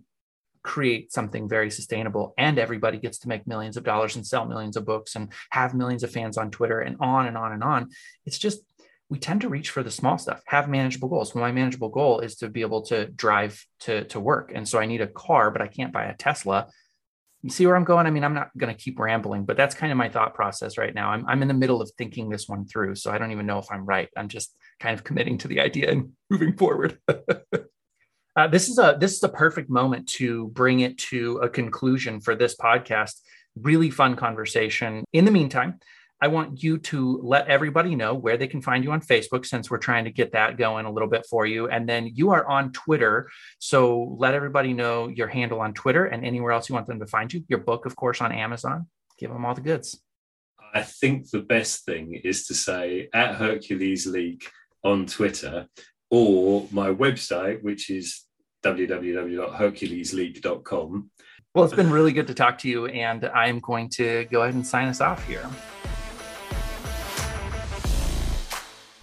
create 0.63 1.11
something 1.13 1.49
very 1.49 1.71
sustainable 1.71 2.33
and 2.37 2.59
everybody 2.59 2.99
gets 2.99 3.19
to 3.19 3.27
make 3.27 3.47
millions 3.47 3.77
of 3.77 3.83
dollars 3.83 4.15
and 4.15 4.27
sell 4.27 4.45
millions 4.45 4.77
of 4.77 4.85
books 4.85 5.15
and 5.15 5.29
have 5.49 5.73
millions 5.73 6.03
of 6.03 6.11
fans 6.11 6.37
on 6.37 6.51
Twitter 6.51 6.81
and 6.81 6.97
on 6.99 7.25
and 7.25 7.37
on 7.37 7.51
and 7.53 7.63
on. 7.63 7.89
It's 8.25 8.37
just 8.37 8.61
we 9.11 9.19
tend 9.19 9.41
to 9.41 9.49
reach 9.49 9.71
for 9.71 9.83
the 9.83 9.91
small 9.91 10.17
stuff, 10.17 10.41
have 10.45 10.69
manageable 10.69 11.09
goals. 11.09 11.35
my 11.35 11.51
manageable 11.51 11.89
goal 11.89 12.21
is 12.21 12.37
to 12.37 12.47
be 12.47 12.61
able 12.61 12.81
to 12.83 13.07
drive 13.07 13.61
to, 13.81 14.05
to 14.05 14.21
work. 14.21 14.53
And 14.55 14.65
so 14.65 14.79
I 14.79 14.85
need 14.85 15.01
a 15.01 15.07
car, 15.07 15.51
but 15.51 15.61
I 15.61 15.67
can't 15.67 15.91
buy 15.91 16.05
a 16.05 16.15
Tesla. 16.15 16.69
You 17.41 17.49
see 17.49 17.67
where 17.67 17.75
I'm 17.75 17.83
going? 17.83 18.07
I 18.07 18.09
mean, 18.09 18.23
I'm 18.23 18.33
not 18.33 18.57
going 18.57 18.73
to 18.73 18.81
keep 18.81 18.97
rambling, 18.97 19.43
but 19.43 19.57
that's 19.57 19.75
kind 19.75 19.91
of 19.91 19.97
my 19.97 20.07
thought 20.07 20.33
process 20.33 20.77
right 20.77 20.95
now. 20.95 21.09
I'm, 21.09 21.27
I'm 21.27 21.41
in 21.41 21.49
the 21.49 21.53
middle 21.53 21.81
of 21.81 21.91
thinking 21.97 22.29
this 22.29 22.47
one 22.47 22.65
through. 22.65 22.95
So 22.95 23.11
I 23.11 23.17
don't 23.17 23.33
even 23.33 23.45
know 23.45 23.59
if 23.59 23.69
I'm 23.69 23.85
right. 23.85 24.07
I'm 24.15 24.29
just 24.29 24.55
kind 24.79 24.97
of 24.97 25.03
committing 25.03 25.37
to 25.39 25.49
the 25.49 25.59
idea 25.59 25.91
and 25.91 26.13
moving 26.29 26.55
forward. 26.55 26.97
Uh, 28.33 28.47
this 28.47 28.69
is 28.69 28.79
a 28.79 28.95
this 28.97 29.13
is 29.13 29.21
a 29.23 29.27
perfect 29.27 29.69
moment 29.69 30.07
to 30.07 30.47
bring 30.53 30.79
it 30.79 30.97
to 30.97 31.35
a 31.39 31.49
conclusion 31.49 32.21
for 32.21 32.33
this 32.33 32.55
podcast. 32.55 33.19
Really 33.57 33.89
fun 33.89 34.15
conversation. 34.15 35.03
In 35.11 35.25
the 35.25 35.31
meantime, 35.31 35.81
I 36.21 36.27
want 36.27 36.61
you 36.61 36.77
to 36.77 37.19
let 37.23 37.47
everybody 37.47 37.95
know 37.95 38.13
where 38.13 38.37
they 38.37 38.45
can 38.45 38.61
find 38.61 38.83
you 38.83 38.91
on 38.91 39.01
Facebook, 39.01 39.43
since 39.45 39.71
we're 39.71 39.79
trying 39.79 40.05
to 40.05 40.11
get 40.11 40.33
that 40.33 40.55
going 40.55 40.85
a 40.85 40.91
little 40.91 41.09
bit 41.09 41.25
for 41.27 41.47
you. 41.47 41.67
And 41.67 41.89
then 41.89 42.11
you 42.13 42.29
are 42.29 42.47
on 42.47 42.71
Twitter, 42.71 43.27
so 43.57 44.15
let 44.19 44.35
everybody 44.35 44.73
know 44.73 45.07
your 45.07 45.27
handle 45.27 45.61
on 45.61 45.73
Twitter 45.73 46.05
and 46.05 46.23
anywhere 46.23 46.51
else 46.51 46.69
you 46.69 46.75
want 46.75 46.85
them 46.85 46.99
to 46.99 47.07
find 47.07 47.33
you. 47.33 47.43
Your 47.47 47.57
book, 47.59 47.87
of 47.87 47.95
course, 47.95 48.21
on 48.21 48.31
Amazon. 48.31 48.85
Give 49.17 49.31
them 49.31 49.45
all 49.45 49.55
the 49.55 49.61
goods. 49.61 49.99
I 50.73 50.83
think 50.83 51.31
the 51.31 51.39
best 51.39 51.85
thing 51.85 52.21
is 52.23 52.45
to 52.47 52.53
say 52.53 53.09
at 53.13 53.35
Hercules 53.35 54.05
League 54.05 54.45
on 54.83 55.07
Twitter 55.07 55.67
or 56.09 56.67
my 56.71 56.89
website, 56.89 57.61
which 57.63 57.89
is 57.89 58.25
www.herculesleague.com. 58.63 61.09
Well, 61.53 61.65
it's 61.65 61.73
been 61.73 61.91
really 61.91 62.13
good 62.13 62.27
to 62.27 62.33
talk 62.33 62.57
to 62.59 62.69
you, 62.69 62.85
and 62.85 63.25
I'm 63.25 63.59
going 63.59 63.89
to 63.89 64.23
go 64.31 64.43
ahead 64.43 64.53
and 64.53 64.65
sign 64.65 64.87
us 64.87 65.01
off 65.01 65.27
here. 65.27 65.45